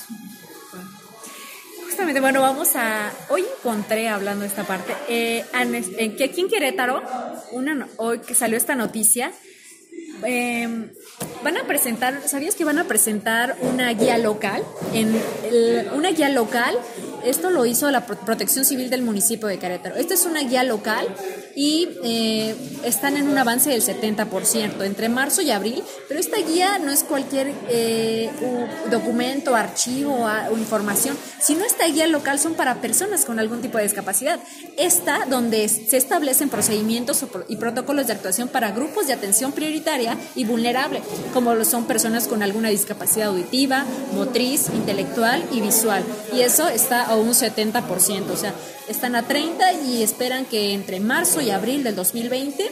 Justamente, 1.84 2.20
bueno, 2.20 2.42
vamos 2.42 2.76
a. 2.76 3.10
Hoy 3.30 3.42
encontré, 3.58 4.08
hablando 4.08 4.42
de 4.42 4.48
esta 4.48 4.64
parte, 4.64 4.92
eh, 5.08 5.44
que 6.18 6.24
aquí 6.24 6.42
en 6.42 6.48
Querétaro, 6.48 7.02
una, 7.52 7.88
hoy 7.96 8.18
que 8.18 8.34
salió 8.34 8.58
esta 8.58 8.74
noticia, 8.74 9.32
eh, 10.24 10.90
van 11.42 11.56
a 11.56 11.66
presentar, 11.66 12.20
¿sabías 12.26 12.54
que 12.54 12.64
van 12.64 12.78
a 12.78 12.84
presentar 12.84 13.56
una 13.62 13.90
guía 13.94 14.18
local? 14.18 14.62
En 14.92 15.18
una 15.94 16.10
guía 16.10 16.28
local 16.28 16.76
esto 17.26 17.50
lo 17.50 17.66
hizo 17.66 17.90
la 17.90 18.06
Protección 18.06 18.64
Civil 18.64 18.88
del 18.88 19.02
municipio 19.02 19.48
de 19.48 19.58
Querétaro. 19.58 19.96
Esta 19.96 20.14
es 20.14 20.24
una 20.24 20.40
guía 20.40 20.62
local 20.62 21.06
y 21.54 21.88
eh, 22.04 22.54
están 22.84 23.16
en 23.16 23.28
un 23.28 23.36
avance 23.38 23.70
del 23.70 23.82
70% 23.82 24.84
entre 24.84 25.08
marzo 25.08 25.42
y 25.42 25.50
abril, 25.50 25.82
pero 26.06 26.20
esta 26.20 26.36
guía 26.36 26.78
no 26.78 26.92
es 26.92 27.02
cualquier 27.02 27.52
eh, 27.68 28.30
documento, 28.90 29.56
archivo 29.56 30.26
o 30.50 30.58
información, 30.58 31.16
sino 31.40 31.64
esta 31.64 31.86
guía 31.86 32.06
local 32.06 32.38
son 32.38 32.54
para 32.54 32.76
personas 32.76 33.24
con 33.24 33.38
algún 33.38 33.60
tipo 33.60 33.78
de 33.78 33.84
discapacidad. 33.84 34.38
Esta 34.76 35.26
donde 35.26 35.68
se 35.68 35.96
establecen 35.96 36.48
procedimientos 36.48 37.24
y 37.48 37.56
protocolos 37.56 38.06
de 38.06 38.12
actuación 38.12 38.48
para 38.48 38.70
grupos 38.70 39.06
de 39.06 39.14
atención 39.14 39.52
prioritaria 39.52 40.16
y 40.34 40.44
vulnerable, 40.44 41.02
como 41.32 41.54
lo 41.54 41.64
son 41.64 41.86
personas 41.86 42.28
con 42.28 42.42
alguna 42.42 42.68
discapacidad 42.68 43.28
auditiva, 43.28 43.84
motriz, 44.14 44.68
intelectual 44.74 45.42
y 45.50 45.60
visual. 45.60 46.04
Y 46.34 46.42
eso 46.42 46.68
está 46.68 47.15
a 47.16 47.20
un 47.20 47.30
70%, 47.30 48.30
o 48.30 48.36
sea, 48.36 48.54
están 48.88 49.14
a 49.14 49.26
30 49.26 49.72
y 49.84 50.02
esperan 50.02 50.44
que 50.44 50.72
entre 50.72 51.00
marzo 51.00 51.40
y 51.40 51.50
abril 51.50 51.82
del 51.84 51.94
2020 51.94 52.70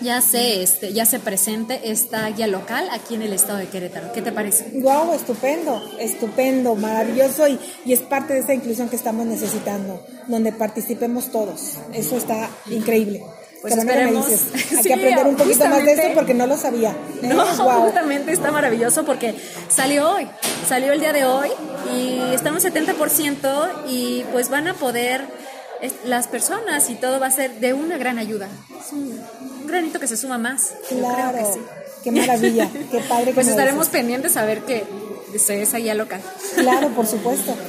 ya 0.00 0.20
se, 0.20 0.62
este, 0.62 0.92
ya 0.92 1.06
se 1.06 1.18
presente 1.18 1.90
esta 1.90 2.28
guía 2.28 2.46
local 2.46 2.88
aquí 2.92 3.14
en 3.14 3.22
el 3.22 3.32
estado 3.32 3.58
de 3.58 3.68
Querétaro. 3.68 4.12
¿Qué 4.12 4.22
te 4.22 4.32
parece? 4.32 4.70
Wow, 4.80 5.14
estupendo, 5.14 5.82
estupendo, 5.98 6.74
maravilloso 6.74 7.48
y, 7.48 7.58
y 7.84 7.92
es 7.92 8.00
parte 8.00 8.34
de 8.34 8.40
esta 8.40 8.54
inclusión 8.54 8.88
que 8.88 8.96
estamos 8.96 9.26
necesitando, 9.26 10.04
donde 10.26 10.52
participemos 10.52 11.30
todos. 11.30 11.78
Eso 11.92 12.16
está 12.16 12.50
increíble. 12.70 13.24
Pues 13.62 13.76
esperemos. 13.76 14.26
Hay 14.76 14.82
que 14.82 14.94
aprender 14.94 15.26
un 15.26 15.36
poquito 15.36 15.66
más 15.68 15.84
de 15.84 15.92
esto 15.92 16.08
porque 16.14 16.34
no 16.34 16.46
lo 16.46 16.56
sabía. 16.56 16.96
No, 17.22 17.44
justamente 17.44 18.32
está 18.32 18.50
maravilloso 18.50 19.04
porque 19.04 19.34
salió 19.68 20.10
hoy, 20.10 20.28
salió 20.68 20.92
el 20.92 21.00
día 21.00 21.12
de 21.12 21.24
hoy 21.24 21.50
y 21.92 22.34
estamos 22.34 22.64
70% 22.64 23.70
y 23.88 24.24
pues 24.32 24.48
van 24.48 24.68
a 24.68 24.74
poder 24.74 25.26
las 26.04 26.26
personas 26.28 26.88
y 26.90 26.94
todo 26.94 27.20
va 27.20 27.26
a 27.26 27.30
ser 27.30 27.60
de 27.60 27.74
una 27.74 27.98
gran 27.98 28.18
ayuda. 28.18 28.48
Es 28.80 28.92
un, 28.92 29.20
granito 29.66 30.00
que 30.00 30.06
se 30.06 30.16
suma 30.16 30.38
más. 30.38 30.74
Claro. 30.88 31.32
Creo 31.32 31.46
que 31.46 31.52
sí. 31.52 31.60
Qué 32.04 32.12
maravilla, 32.12 32.70
qué 32.90 33.00
padre. 33.00 33.32
pues 33.34 33.48
estaremos 33.48 33.88
pendientes 33.88 34.36
a 34.36 34.44
ver 34.44 34.60
que 34.62 34.84
es 35.34 35.74
allá 35.74 35.94
local. 35.94 36.20
Claro, 36.54 36.88
por 36.90 37.06
supuesto. 37.06 37.54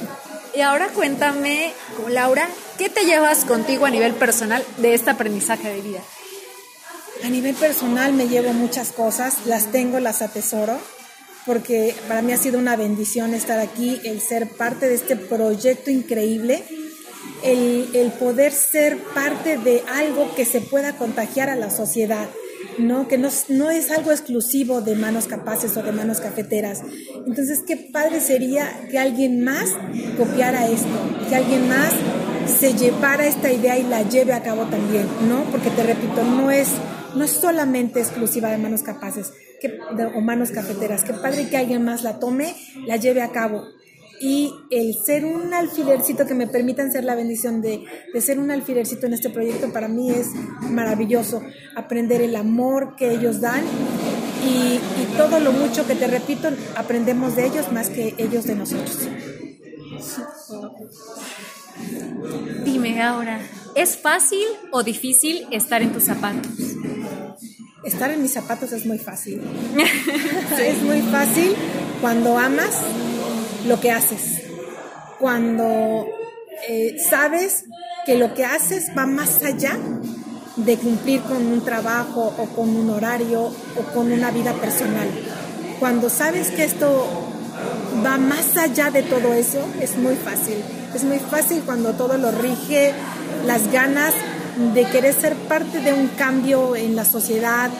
Y 0.54 0.60
ahora 0.60 0.88
cuéntame, 0.88 1.72
Laura, 2.08 2.48
¿qué 2.78 2.88
te 2.88 3.04
llevas 3.04 3.44
contigo 3.44 3.84
a 3.84 3.90
nivel 3.90 4.14
personal 4.14 4.64
de 4.78 4.94
este 4.94 5.10
aprendizaje 5.10 5.68
de 5.68 5.82
vida? 5.82 6.00
A 7.24 7.28
nivel 7.28 7.56
personal 7.56 8.12
me 8.12 8.28
llevo 8.28 8.52
muchas 8.52 8.92
cosas, 8.92 9.46
las 9.46 9.72
tengo, 9.72 9.98
las 9.98 10.22
atesoro, 10.22 10.78
porque 11.44 11.94
para 12.06 12.22
mí 12.22 12.32
ha 12.32 12.36
sido 12.36 12.58
una 12.58 12.76
bendición 12.76 13.34
estar 13.34 13.58
aquí, 13.58 14.00
el 14.04 14.20
ser 14.20 14.48
parte 14.48 14.86
de 14.88 14.94
este 14.94 15.16
proyecto 15.16 15.90
increíble, 15.90 16.62
el, 17.42 18.12
poder 18.18 18.52
ser 18.52 18.98
parte 18.98 19.58
de 19.58 19.82
algo 19.92 20.34
que 20.36 20.44
se 20.44 20.60
pueda 20.60 20.96
contagiar 20.96 21.50
a 21.50 21.56
la 21.56 21.70
sociedad 21.70 22.28
¿no? 22.78 23.08
Que 23.08 23.18
no, 23.18 23.28
no, 23.48 23.70
es 23.70 23.90
algo 23.90 24.12
exclusivo 24.12 24.80
de 24.80 24.94
manos 24.94 25.26
capaces 25.26 25.76
o 25.76 25.82
de 25.82 25.90
manos 25.90 26.20
cafeteras. 26.20 26.80
Entonces, 27.26 27.60
qué 27.66 27.76
padre 27.76 28.20
sería 28.20 28.86
que 28.88 28.98
alguien 28.98 29.42
más 29.42 29.70
copiara 30.16 30.68
esto, 30.68 30.88
que 31.28 31.34
alguien 31.34 31.68
más 31.68 31.92
se 32.48 32.74
llevara 32.74 33.26
esta 33.26 33.52
idea 33.52 33.78
y 33.78 33.84
la 33.84 34.02
lleve 34.02 34.32
a 34.32 34.42
cabo 34.42 34.64
también, 34.64 35.06
¿no? 35.28 35.44
Porque 35.50 35.70
te 35.70 35.82
repito, 35.82 36.24
no 36.24 36.50
es, 36.50 36.68
no 37.14 37.24
es 37.24 37.30
solamente 37.30 38.00
exclusiva 38.00 38.50
de 38.50 38.58
manos 38.58 38.82
capaces 38.82 39.32
que, 39.60 39.78
o 40.14 40.20
manos 40.20 40.50
cafeteras. 40.50 41.04
Qué 41.04 41.12
padre 41.14 41.48
que 41.48 41.56
alguien 41.56 41.84
más 41.84 42.02
la 42.02 42.18
tome, 42.18 42.54
la 42.86 42.96
lleve 42.96 43.22
a 43.22 43.30
cabo 43.30 43.64
y 44.20 44.52
el 44.70 44.94
ser 44.94 45.24
un 45.24 45.54
alfilercito 45.54 46.26
que 46.26 46.34
me 46.34 46.46
permitan 46.46 46.90
ser 46.90 47.04
la 47.04 47.14
bendición 47.14 47.60
de, 47.60 47.84
ser 48.20 48.38
un 48.38 48.50
alfilercito 48.50 49.06
en 49.06 49.14
este 49.14 49.30
proyecto 49.30 49.72
para 49.72 49.88
mí 49.88 50.10
es 50.10 50.28
maravilloso. 50.70 51.42
Aprender 51.76 52.20
el 52.20 52.34
amor 52.36 52.96
que 52.96 53.12
ellos 53.12 53.40
dan 53.40 53.62
y, 54.44 54.74
y 54.74 55.16
todo 55.16 55.40
lo 55.40 55.52
mucho 55.52 55.86
que 55.86 55.94
te 55.94 56.06
repito, 56.06 56.48
aprendemos 56.76 57.36
de 57.36 57.46
ellos 57.46 57.70
más 57.72 57.90
que 57.90 58.14
ellos 58.18 58.46
de 58.46 58.54
nosotros. 58.56 59.08
Dime 62.64 63.02
ahora, 63.02 63.40
¿es 63.74 63.96
fácil 63.96 64.44
o 64.70 64.82
difícil 64.82 65.46
estar 65.50 65.82
en 65.82 65.92
tus 65.92 66.04
zapatos? 66.04 66.50
Estar 67.84 68.10
en 68.10 68.22
mis 68.22 68.32
zapatos 68.32 68.72
es 68.72 68.84
muy 68.86 68.98
fácil. 68.98 69.40
Es 70.58 70.82
muy 70.82 71.00
fácil 71.02 71.54
cuando 72.00 72.36
amas 72.36 72.82
lo 73.66 73.80
que 73.80 73.92
haces. 73.92 74.42
Cuando 75.18 76.06
eh, 76.68 76.96
sabes 76.98 77.64
que 78.04 78.16
lo 78.16 78.34
que 78.34 78.44
haces 78.44 78.90
va 78.96 79.06
más 79.06 79.42
allá 79.44 79.78
de 80.56 80.76
cumplir 80.76 81.20
con 81.22 81.46
un 81.46 81.64
trabajo 81.64 82.34
o 82.36 82.46
con 82.46 82.74
un 82.76 82.90
horario 82.90 83.42
o 83.42 83.82
con 83.94 84.10
una 84.10 84.30
vida 84.30 84.52
personal. 84.54 85.08
Cuando 85.78 86.10
sabes 86.10 86.50
que 86.50 86.64
esto 86.64 87.06
va 88.04 88.18
más 88.18 88.56
allá 88.56 88.90
de 88.90 89.02
todo 89.02 89.32
eso, 89.34 89.66
es 89.80 89.96
muy 89.96 90.14
fácil. 90.16 90.56
Es 90.94 91.04
muy 91.04 91.18
fácil 91.18 91.62
cuando 91.64 91.92
todo 91.94 92.16
lo 92.16 92.30
rige 92.30 92.92
las 93.46 93.70
ganas 93.70 94.14
de 94.74 94.84
querer 94.86 95.14
ser 95.14 95.34
parte 95.34 95.80
de 95.80 95.92
un 95.92 96.08
cambio 96.08 96.74
en 96.76 96.96
la 96.96 97.04
sociedad, 97.04 97.70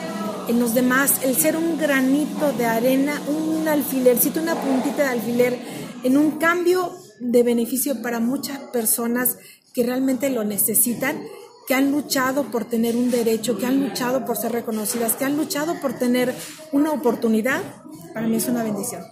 en 0.47 0.59
los 0.59 0.73
demás, 0.73 1.21
el 1.23 1.35
ser 1.35 1.57
un 1.57 1.77
granito 1.77 2.51
de 2.53 2.65
arena, 2.65 3.21
un 3.27 3.67
alfilercito, 3.67 4.41
una 4.41 4.55
puntita 4.55 5.03
de 5.03 5.09
alfiler 5.09 5.59
en 6.03 6.17
un 6.17 6.31
cambio 6.39 6.95
de 7.19 7.43
beneficio 7.43 8.01
para 8.01 8.19
muchas 8.19 8.57
personas 8.57 9.37
que 9.73 9.83
realmente 9.83 10.29
lo 10.29 10.43
necesitan, 10.43 11.21
que 11.67 11.75
han 11.75 11.91
luchado 11.91 12.45
por 12.45 12.65
tener 12.65 12.95
un 12.95 13.11
derecho, 13.11 13.57
que 13.57 13.67
han 13.67 13.79
luchado 13.79 14.25
por 14.25 14.37
ser 14.37 14.53
reconocidas, 14.53 15.13
que 15.13 15.25
han 15.25 15.37
luchado 15.37 15.79
por 15.79 15.93
tener 15.93 16.33
una 16.71 16.91
oportunidad, 16.91 17.61
para 18.13 18.27
mí 18.27 18.37
es 18.37 18.47
una 18.47 18.63
bendición. 18.63 19.03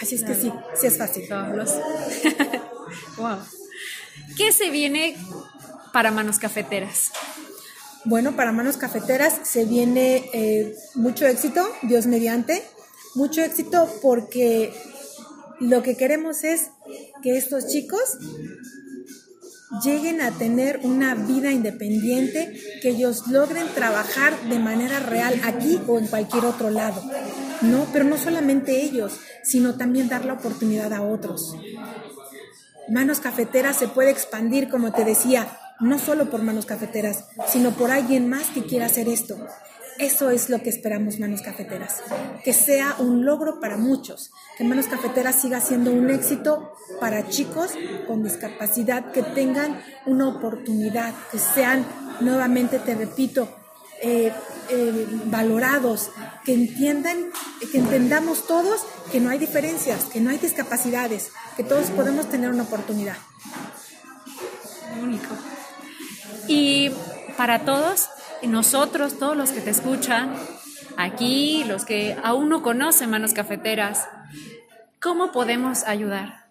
Así 0.00 0.14
es 0.16 0.24
que 0.24 0.34
sí, 0.34 0.52
sí 0.78 0.86
es 0.86 0.98
fácil. 0.98 1.28
wow. 3.16 3.38
¿Qué 4.36 4.52
se 4.52 4.70
viene 4.70 5.16
para 5.92 6.10
Manos 6.10 6.38
Cafeteras? 6.38 7.12
Bueno, 8.04 8.36
para 8.36 8.52
Manos 8.52 8.76
Cafeteras 8.76 9.40
se 9.42 9.64
viene 9.64 10.30
eh, 10.32 10.76
mucho 10.94 11.26
éxito, 11.26 11.66
Dios 11.82 12.06
mediante, 12.06 12.62
mucho 13.14 13.42
éxito 13.42 13.88
porque 14.02 14.72
lo 15.58 15.82
que 15.82 15.96
queremos 15.96 16.44
es 16.44 16.70
que 17.22 17.36
estos 17.36 17.66
chicos 17.66 18.18
lleguen 19.84 20.20
a 20.20 20.30
tener 20.32 20.80
una 20.82 21.14
vida 21.14 21.50
independiente, 21.50 22.60
que 22.80 22.90
ellos 22.90 23.26
logren 23.28 23.66
trabajar 23.74 24.38
de 24.48 24.58
manera 24.58 25.00
real 25.00 25.40
aquí 25.44 25.80
o 25.86 25.98
en 25.98 26.06
cualquier 26.06 26.44
otro 26.44 26.70
lado. 26.70 27.02
No, 27.62 27.86
pero 27.92 28.04
no 28.04 28.16
solamente 28.16 28.82
ellos, 28.82 29.18
sino 29.42 29.76
también 29.76 30.08
dar 30.08 30.24
la 30.24 30.34
oportunidad 30.34 30.92
a 30.92 31.02
otros. 31.02 31.54
Manos 32.88 33.20
Cafeteras 33.20 33.76
se 33.76 33.88
puede 33.88 34.10
expandir, 34.10 34.68
como 34.68 34.92
te 34.92 35.04
decía, 35.04 35.48
no 35.80 35.98
solo 35.98 36.30
por 36.30 36.42
Manos 36.42 36.66
Cafeteras, 36.66 37.24
sino 37.48 37.72
por 37.72 37.90
alguien 37.90 38.28
más 38.28 38.46
que 38.50 38.64
quiera 38.64 38.86
hacer 38.86 39.08
esto. 39.08 39.36
Eso 39.98 40.30
es 40.30 40.50
lo 40.50 40.62
que 40.62 40.68
esperamos 40.68 41.18
Manos 41.18 41.40
Cafeteras, 41.40 42.02
que 42.44 42.52
sea 42.52 42.96
un 42.98 43.24
logro 43.24 43.60
para 43.60 43.78
muchos, 43.78 44.30
que 44.58 44.64
Manos 44.64 44.86
Cafeteras 44.86 45.40
siga 45.40 45.60
siendo 45.60 45.90
un 45.90 46.10
éxito 46.10 46.74
para 47.00 47.28
chicos 47.28 47.72
con 48.06 48.22
discapacidad, 48.22 49.10
que 49.12 49.22
tengan 49.22 49.82
una 50.04 50.28
oportunidad, 50.28 51.14
que 51.32 51.38
sean, 51.38 51.86
nuevamente 52.20 52.78
te 52.78 52.94
repito, 52.94 53.48
eh, 54.02 54.32
eh, 54.68 55.06
valorados, 55.24 56.10
que 56.44 56.52
entiendan, 56.52 57.30
que 57.72 57.78
entendamos 57.78 58.46
todos 58.46 58.84
que 59.10 59.20
no 59.20 59.30
hay 59.30 59.38
diferencias, 59.38 60.04
que 60.04 60.20
no 60.20 60.28
hay 60.28 60.38
discapacidades, 60.38 61.30
que 61.56 61.64
todos 61.64 61.86
podemos 61.90 62.28
tener 62.28 62.50
una 62.50 62.64
oportunidad. 62.64 63.16
Único. 65.00 65.34
Y 66.48 66.90
para 67.36 67.64
todos, 67.64 68.08
nosotros, 68.42 69.18
todos 69.18 69.36
los 69.36 69.50
que 69.50 69.60
te 69.60 69.70
escuchan, 69.70 70.34
aquí, 70.96 71.64
los 71.64 71.84
que 71.84 72.16
aún 72.22 72.48
no 72.48 72.62
conocen 72.62 73.10
manos 73.10 73.32
cafeteras, 73.32 74.08
¿cómo 75.00 75.32
podemos 75.32 75.84
ayudar? 75.84 76.46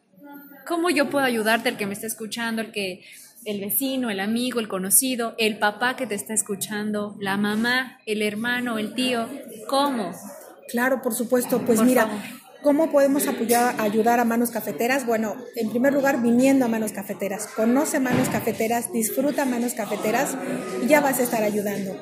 ¿Cómo 0.65 0.89
yo 0.89 1.09
puedo 1.09 1.25
ayudarte, 1.25 1.69
el 1.69 1.77
que 1.77 1.85
me 1.85 1.93
está 1.93 2.07
escuchando, 2.07 2.61
el 2.61 2.71
que 2.71 3.03
el 3.45 3.59
vecino, 3.59 4.09
el 4.09 4.19
amigo, 4.19 4.59
el 4.59 4.67
conocido, 4.67 5.35
el 5.37 5.59
papá 5.59 5.95
que 5.95 6.07
te 6.07 6.15
está 6.15 6.33
escuchando, 6.33 7.15
la 7.19 7.37
mamá, 7.37 7.99
el 8.07 8.21
hermano, 8.23 8.79
el 8.79 8.95
tío? 8.95 9.29
¿Cómo? 9.67 10.13
Claro, 10.67 11.01
por 11.01 11.13
supuesto. 11.13 11.61
Pues 11.61 11.81
mira, 11.81 12.09
¿Cómo 12.65 12.89
podemos 12.89 13.27
apoyar, 13.27 13.79
ayudar 13.79 14.19
a 14.19 14.25
Manos 14.25 14.49
Cafeteras? 14.49 15.05
Bueno, 15.05 15.35
en 15.55 15.69
primer 15.69 15.93
lugar, 15.93 16.23
viniendo 16.23 16.65
a 16.65 16.67
Manos 16.67 16.93
Cafeteras. 16.93 17.45
Conoce 17.45 17.99
Manos 17.99 18.27
Cafeteras, 18.29 18.91
disfruta 18.91 19.45
Manos 19.45 19.75
Cafeteras 19.75 20.35
y 20.83 20.87
ya 20.87 20.99
vas 20.99 21.19
a 21.19 21.21
estar 21.21 21.43
ayudando. 21.43 21.95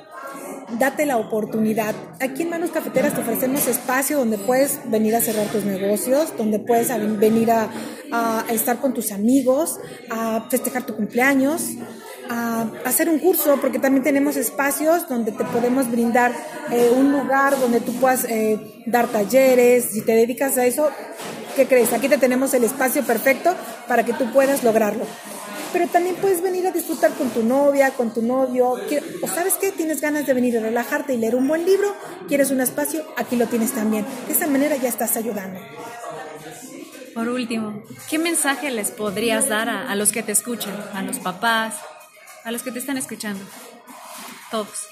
Date 0.80 1.06
la 1.06 1.18
oportunidad. 1.18 1.94
Aquí 2.22 2.44
en 2.44 2.52
Manos 2.52 2.70
Cafeteras 2.70 3.14
te 3.14 3.20
ofrecemos 3.20 3.68
espacio 3.68 4.18
donde 4.18 4.38
puedes 4.38 4.80
venir 4.90 5.14
a 5.18 5.20
cerrar 5.20 5.48
tus 5.48 5.66
negocios, 5.66 6.32
donde 6.38 6.60
puedes 6.60 6.88
venir 7.20 7.52
a, 7.52 7.70
a 8.14 8.46
estar 8.50 8.78
con 8.78 8.94
tus 8.94 9.12
amigos, 9.12 9.82
a 10.10 10.48
festejar 10.50 10.86
tu 10.86 10.96
cumpleaños, 10.96 11.72
a 12.30 12.68
hacer 12.86 13.10
un 13.10 13.20
curso, 13.20 13.58
porque 13.62 13.80
también 13.80 14.04
tenemos 14.04 14.36
espacios 14.36 15.08
donde 15.08 15.32
te 15.32 15.44
podemos 15.46 15.90
brindar 15.90 16.32
eh, 16.72 16.92
un 16.96 17.12
lugar 17.12 17.60
donde 17.60 17.80
tú 17.80 17.94
puedas 17.94 18.26
eh, 18.26 18.84
dar 18.86 19.08
talleres. 19.08 19.86
Si 19.92 20.02
te 20.02 20.14
dedicas 20.14 20.58
a 20.58 20.66
eso, 20.66 20.90
¿qué 21.56 21.68
crees? 21.68 21.94
Aquí 21.94 22.10
te 22.10 22.18
tenemos 22.18 22.54
el 22.54 22.64
espacio 22.64 23.04
perfecto 23.04 23.56
para 23.88 24.04
que 24.04 24.14
tú 24.14 24.32
puedas 24.32 24.64
lograrlo. 24.64 25.06
Pero 25.72 25.88
también 25.88 26.16
puedes 26.18 26.42
venir 26.42 26.68
a 26.68 26.72
disfrutar 26.72 27.12
con 27.14 27.30
tu 27.30 27.42
novia, 27.42 27.92
con 27.92 28.14
tu 28.14 28.22
novio. 28.22 28.76
O 29.22 29.28
sabes 29.28 29.56
qué, 29.56 29.72
tienes 29.72 30.02
ganas 30.02 30.28
de 30.28 30.34
venir 30.34 30.58
a 30.58 30.62
relajarte 30.62 31.16
y 31.16 31.18
leer 31.18 31.36
un 31.36 31.48
buen 31.48 31.66
libro, 31.66 31.96
quieres 32.28 32.52
un 32.52 32.62
espacio, 32.62 33.04
aquí 33.18 33.36
lo 33.36 33.48
tienes 33.48 33.72
también. 33.72 34.06
De 34.28 34.34
esa 34.34 34.46
manera 34.46 34.76
ya 34.76 34.90
estás 34.90 35.18
ayudando. 35.18 35.60
Por 37.14 37.30
último, 37.30 37.84
¿qué 38.10 38.18
mensaje 38.18 38.72
les 38.72 38.90
podrías 38.90 39.48
dar 39.48 39.70
a, 39.70 39.94
los 39.96 40.12
que 40.12 40.24
te 40.24 40.32
escuchan, 40.32 40.74
a 40.94 41.04
los 41.04 41.20
papás, 41.20 41.76
a 42.44 42.52
los 42.52 42.64
que 42.64 42.72
te 42.72 42.80
están 42.80 42.98
escuchando, 42.98 43.44
todos? 44.52 44.88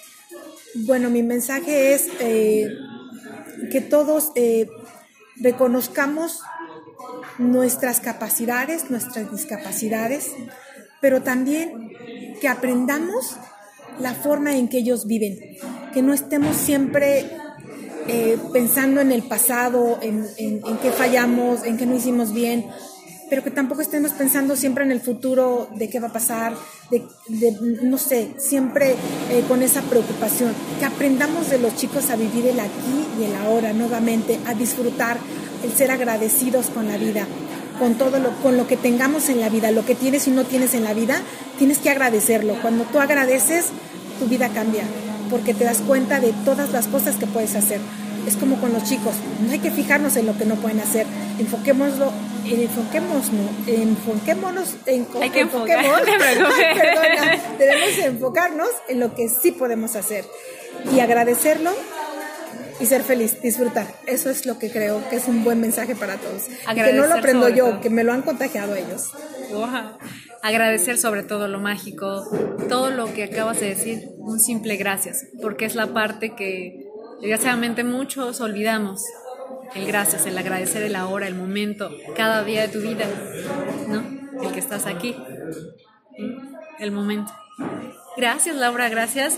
Bueno, 0.86 1.10
mi 1.10 1.22
mensaje 1.22 1.94
es 1.94 2.08
eh, 2.20 2.70
que 3.72 3.82
todos 3.82 4.32
eh, 4.36 4.70
reconozcamos 5.36 6.42
nuestras 7.38 8.00
capacidades, 8.00 8.90
nuestras 8.90 9.32
discapacidades, 9.32 10.32
pero 11.02 11.24
también 11.24 11.92
que 12.40 12.48
aprendamos 12.48 13.36
la 14.00 14.14
forma 14.14 14.56
en 14.56 14.70
que 14.70 14.78
ellos 14.78 15.06
viven, 15.06 15.38
que 15.94 16.02
no 16.02 16.14
estemos 16.14 16.56
siempre 16.56 17.30
eh, 18.08 18.38
pensando 18.54 19.02
en 19.02 19.12
el 19.12 19.24
pasado, 19.24 20.00
en, 20.02 20.26
en, 20.38 20.62
en 20.66 20.78
qué 20.78 20.92
fallamos, 20.92 21.64
en 21.64 21.78
qué 21.78 21.86
no 21.86 21.96
hicimos 21.96 22.34
bien, 22.34 22.68
pero 23.32 23.46
que 23.46 23.52
tampoco 23.52 23.82
estemos 23.82 24.12
pensando 24.12 24.58
siempre 24.58 24.84
en 24.84 24.92
el 24.92 25.00
futuro, 25.00 25.70
de 25.76 25.90
qué 25.90 26.02
va 26.02 26.10
a 26.10 26.12
pasar, 26.12 26.54
de, 26.90 27.02
no 27.82 27.98
sé, 27.98 28.32
siempre 28.38 28.92
eh, 29.32 29.46
con 29.48 29.64
esa 29.64 29.82
preocupación. 29.84 30.54
Que 30.80 30.86
aprendamos 30.86 31.50
de 31.50 31.58
los 31.58 31.74
chicos 31.78 32.10
a 32.10 32.18
vivir 32.18 32.46
el 32.48 32.60
aquí 32.60 33.08
y 33.18 33.24
el 33.24 33.34
ahora 33.36 33.72
nuevamente, 33.72 34.38
a 34.48 34.54
disfrutar, 34.54 35.18
el 35.64 35.72
ser 35.72 35.92
agradecidos 35.92 36.66
con 36.72 36.90
la 36.90 36.98
vida, 36.98 37.26
con 37.80 37.94
todo 37.94 38.20
lo, 38.20 38.32
con 38.42 38.58
lo 38.58 38.68
que 38.68 38.76
tengamos 38.76 39.30
en 39.30 39.40
la 39.40 39.48
vida, 39.48 39.72
lo 39.72 39.86
que 39.86 39.96
tienes 39.96 40.28
y 40.28 40.32
no 40.32 40.44
tienes 40.44 40.74
en 40.74 40.84
la 40.84 40.94
vida, 40.94 41.22
tienes 41.58 41.78
que 41.78 41.90
agradecerlo. 41.90 42.56
Cuando 42.62 42.84
tú 42.84 43.00
agradeces, 43.00 43.68
tu 44.20 44.26
vida 44.26 44.50
cambia, 44.50 44.84
porque 45.30 45.54
te 45.54 45.64
das 45.64 45.78
cuenta 45.78 46.20
de 46.20 46.34
todas 46.44 46.74
las 46.74 46.88
cosas 46.88 47.16
que 47.16 47.28
puedes 47.28 47.56
hacer 47.56 47.80
es 48.28 48.36
como 48.38 48.60
con 48.60 48.74
los 48.74 48.84
chicos, 48.84 49.14
no 49.46 49.52
hay 49.52 49.60
que 49.60 49.72
fijarnos 49.72 50.16
en 50.16 50.26
lo 50.26 50.38
que 50.38 50.46
no 50.46 50.56
pueden 50.56 50.80
hacer, 50.80 51.06
enfoquémoslo, 51.40 52.12
enfoquémonos, 52.46 53.32
enfoquémonos, 53.68 54.76
en, 54.86 55.08
hay 55.22 55.30
que 55.30 55.42
enfoquemos, 55.42 56.02
perdona, 56.20 57.42
debemos 57.58 57.98
enfocarnos 58.04 58.70
en 58.88 59.00
lo 59.00 59.16
que 59.16 59.30
sí 59.30 59.52
podemos 59.52 59.96
hacer 59.96 60.26
y 60.94 61.00
agradecerlo 61.00 61.72
y 62.80 62.86
ser 62.88 63.04
feliz, 63.04 63.40
disfrutar. 63.42 63.86
Eso 64.08 64.30
es 64.32 64.46
lo 64.48 64.58
que 64.58 64.72
creo 64.72 65.08
que 65.10 65.18
es 65.18 65.28
un 65.28 65.44
buen 65.44 65.62
mensaje 65.62 65.96
para 65.96 66.18
todos. 66.18 66.46
que 66.74 66.94
no 66.94 67.06
lo 67.06 67.14
aprendo 67.14 67.48
yo, 67.50 67.80
que 67.80 67.92
me 67.92 68.04
lo 68.04 68.12
han 68.12 68.24
contagiado 68.24 68.76
ellos. 68.76 69.12
Agradecer 70.42 70.98
sobre 70.98 71.24
todo 71.24 71.48
lo 71.48 71.60
mágico, 71.60 72.24
todo 72.68 72.90
lo 72.90 73.14
que 73.14 73.26
acabas 73.26 73.60
de 73.60 73.68
decir, 73.68 74.10
un 74.18 74.40
simple 74.40 74.76
gracias, 74.78 75.26
porque 75.42 75.66
es 75.66 75.76
la 75.76 75.94
parte 75.94 76.34
que 76.36 76.81
Desgraciadamente 77.22 77.84
muchos 77.84 78.42
olvidamos 78.42 79.04
el 79.76 79.86
gracias, 79.86 80.26
el 80.26 80.38
agradecer 80.38 80.82
el 80.84 80.96
ahora, 80.96 81.28
el 81.28 81.36
momento, 81.36 81.92
cada 82.16 82.44
día 82.44 82.62
de 82.62 82.68
tu 82.68 82.82
vida, 82.82 83.06
¿no? 83.88 84.04
El 84.42 84.52
que 84.52 84.60
estás 84.60 84.86
aquí, 84.86 85.16
el 86.80 86.92
momento. 86.92 87.32
Gracias 88.18 88.56
Laura, 88.56 88.90
gracias 88.90 89.38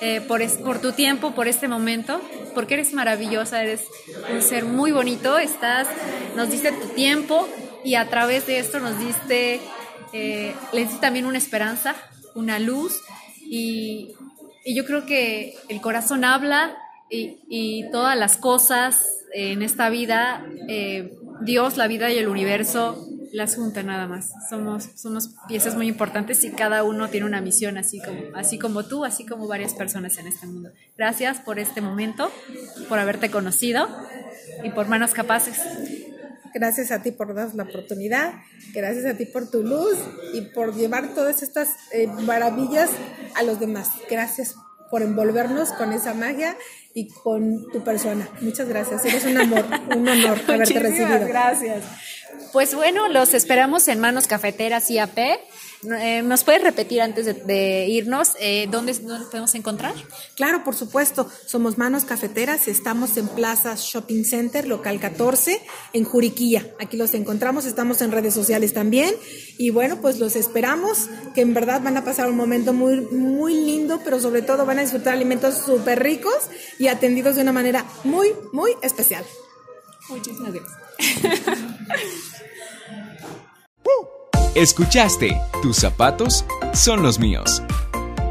eh, 0.00 0.20
por, 0.20 0.46
por 0.62 0.80
tu 0.80 0.92
tiempo, 0.92 1.34
por 1.34 1.48
este 1.48 1.68
momento, 1.68 2.20
porque 2.54 2.74
eres 2.74 2.92
maravillosa, 2.92 3.62
eres 3.62 3.86
un 4.32 4.42
ser 4.42 4.64
muy 4.64 4.92
bonito, 4.92 5.38
estás, 5.38 5.88
nos 6.36 6.50
diste 6.50 6.70
tu 6.72 6.88
tiempo 6.88 7.48
y 7.82 7.94
a 7.94 8.08
través 8.08 8.46
de 8.46 8.58
esto 8.58 8.78
nos 8.78 8.98
diste, 8.98 9.60
eh, 10.12 10.54
le 10.72 10.80
diste 10.80 10.98
también 11.00 11.26
una 11.26 11.38
esperanza, 11.38 11.96
una 12.34 12.58
luz 12.58 13.00
y, 13.40 14.14
y 14.64 14.74
yo 14.74 14.84
creo 14.84 15.06
que 15.06 15.56
el 15.68 15.80
corazón 15.80 16.24
habla 16.24 16.76
y, 17.12 17.90
todas 17.90 18.16
las 18.16 18.36
cosas 18.36 19.04
en 19.34 19.62
esta 19.62 19.90
vida, 19.90 20.46
eh, 20.68 21.18
Dios, 21.42 21.76
la 21.76 21.86
vida 21.86 22.10
y 22.10 22.18
el 22.18 22.28
universo 22.28 23.06
las 23.32 23.56
juntan 23.56 23.86
nada 23.86 24.06
más. 24.06 24.30
Somos, 24.48 24.88
somos 24.94 25.34
piezas 25.48 25.74
muy 25.74 25.88
importantes 25.88 26.44
y 26.44 26.50
cada 26.50 26.84
uno 26.84 27.08
tiene 27.08 27.26
una 27.26 27.40
misión, 27.40 27.78
así 27.78 28.00
como, 28.00 28.36
así 28.36 28.58
como 28.58 28.84
tú, 28.84 29.04
así 29.04 29.26
como 29.26 29.48
varias 29.48 29.74
personas 29.74 30.18
en 30.18 30.26
este 30.26 30.46
mundo. 30.46 30.70
Gracias 30.96 31.38
por 31.38 31.58
este 31.58 31.80
momento, 31.80 32.30
por 32.88 32.98
haberte 32.98 33.30
conocido 33.30 33.88
y 34.62 34.70
por 34.70 34.88
manos 34.88 35.12
capaces. 35.12 35.60
Gracias 36.54 36.90
a 36.90 37.02
ti 37.02 37.12
por 37.12 37.34
darnos 37.34 37.54
la 37.54 37.62
oportunidad, 37.62 38.34
gracias 38.74 39.06
a 39.06 39.16
ti 39.16 39.24
por 39.24 39.50
tu 39.50 39.62
luz 39.62 39.96
y 40.34 40.42
por 40.42 40.74
llevar 40.74 41.14
todas 41.14 41.42
estas 41.42 41.70
eh, 41.92 42.06
maravillas 42.06 42.90
a 43.34 43.42
los 43.42 43.58
demás. 43.58 43.90
Gracias 44.10 44.54
por 44.92 45.00
envolvernos 45.00 45.72
con 45.72 45.94
esa 45.94 46.12
magia 46.12 46.54
y 46.92 47.08
con 47.08 47.66
tu 47.72 47.82
persona. 47.82 48.28
Muchas 48.42 48.68
gracias. 48.68 49.02
Eres 49.06 49.24
un 49.24 49.38
amor, 49.38 49.64
un 49.96 50.06
honor 50.06 50.38
haberte 50.48 50.78
recibido. 50.78 51.26
Gracias. 51.26 51.82
Pues 52.52 52.74
bueno, 52.74 53.08
los 53.08 53.32
esperamos 53.32 53.88
en 53.88 54.00
Manos 54.00 54.26
Cafeteras 54.26 54.90
IAP. 54.90 55.16
Eh, 55.84 56.22
¿Nos 56.22 56.44
puedes 56.44 56.62
repetir 56.62 57.00
antes 57.00 57.44
de, 57.44 57.86
irnos 57.88 58.36
eh, 58.38 58.68
¿dónde, 58.70 58.92
¿dónde, 58.94 59.26
podemos 59.26 59.52
encontrar? 59.56 59.94
Claro, 60.36 60.62
por 60.62 60.76
supuesto. 60.76 61.28
Somos 61.46 61.76
Manos 61.76 62.04
Cafeteras. 62.04 62.68
Estamos 62.68 63.16
en 63.16 63.26
Plaza 63.26 63.74
Shopping 63.76 64.24
Center, 64.24 64.68
local 64.68 65.00
14, 65.00 65.60
en 65.92 66.04
Juriquilla. 66.04 66.66
Aquí 66.78 66.96
los 66.96 67.14
encontramos. 67.14 67.64
Estamos 67.64 68.00
en 68.00 68.12
redes 68.12 68.32
sociales 68.32 68.72
también. 68.72 69.12
Y 69.58 69.70
bueno, 69.70 70.00
pues 70.00 70.20
los 70.20 70.36
esperamos, 70.36 71.08
que 71.34 71.40
en 71.40 71.52
verdad 71.52 71.82
van 71.82 71.96
a 71.96 72.04
pasar 72.04 72.28
un 72.30 72.36
momento 72.36 72.72
muy, 72.72 73.00
muy 73.00 73.54
lindo, 73.54 74.00
pero 74.04 74.20
sobre 74.20 74.42
todo 74.42 74.64
van 74.64 74.78
a 74.78 74.82
disfrutar 74.82 75.14
alimentos 75.14 75.56
súper 75.66 76.00
ricos 76.00 76.48
y 76.78 76.86
atendidos 76.88 77.34
de 77.34 77.42
una 77.42 77.52
manera 77.52 77.84
muy, 78.04 78.28
muy 78.52 78.70
especial. 78.82 79.24
Muchísimas 80.08 80.52
gracias. 80.52 80.78
Escuchaste, 84.54 85.40
tus 85.62 85.78
zapatos 85.78 86.44
son 86.74 87.02
los 87.02 87.18
míos. 87.18 87.62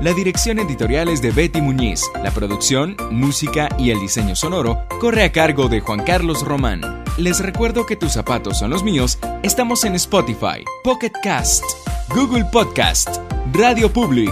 La 0.01 0.13
dirección 0.13 0.59
editorial 0.59 1.09
es 1.09 1.19
de 1.19 1.31
Betty 1.31 1.61
Muñiz, 1.61 2.03
la 2.23 2.29
producción, 2.29 2.95
música 3.09 3.69
y 3.79 3.89
el 3.89 3.99
diseño 3.99 4.35
sonoro 4.35 4.83
corre 4.99 5.23
a 5.23 5.31
cargo 5.31 5.67
de 5.67 5.79
Juan 5.79 6.03
Carlos 6.03 6.45
Román. 6.45 7.03
Les 7.17 7.39
recuerdo 7.39 7.87
que 7.87 7.95
tus 7.95 8.11
zapatos 8.11 8.59
son 8.59 8.69
los 8.69 8.83
míos, 8.83 9.17
estamos 9.41 9.83
en 9.83 9.95
Spotify, 9.95 10.63
Pocket 10.83 11.13
Cast, 11.23 11.63
Google 12.09 12.45
Podcast, 12.51 13.17
Radio 13.53 13.91
Public, 13.91 14.31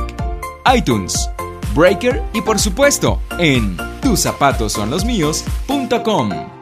iTunes, 0.75 1.27
Breaker 1.73 2.21
y 2.33 2.41
por 2.41 2.59
supuesto 2.59 3.19
en 3.39 3.75
tuszapatosonlosmíos.com. 4.01 6.58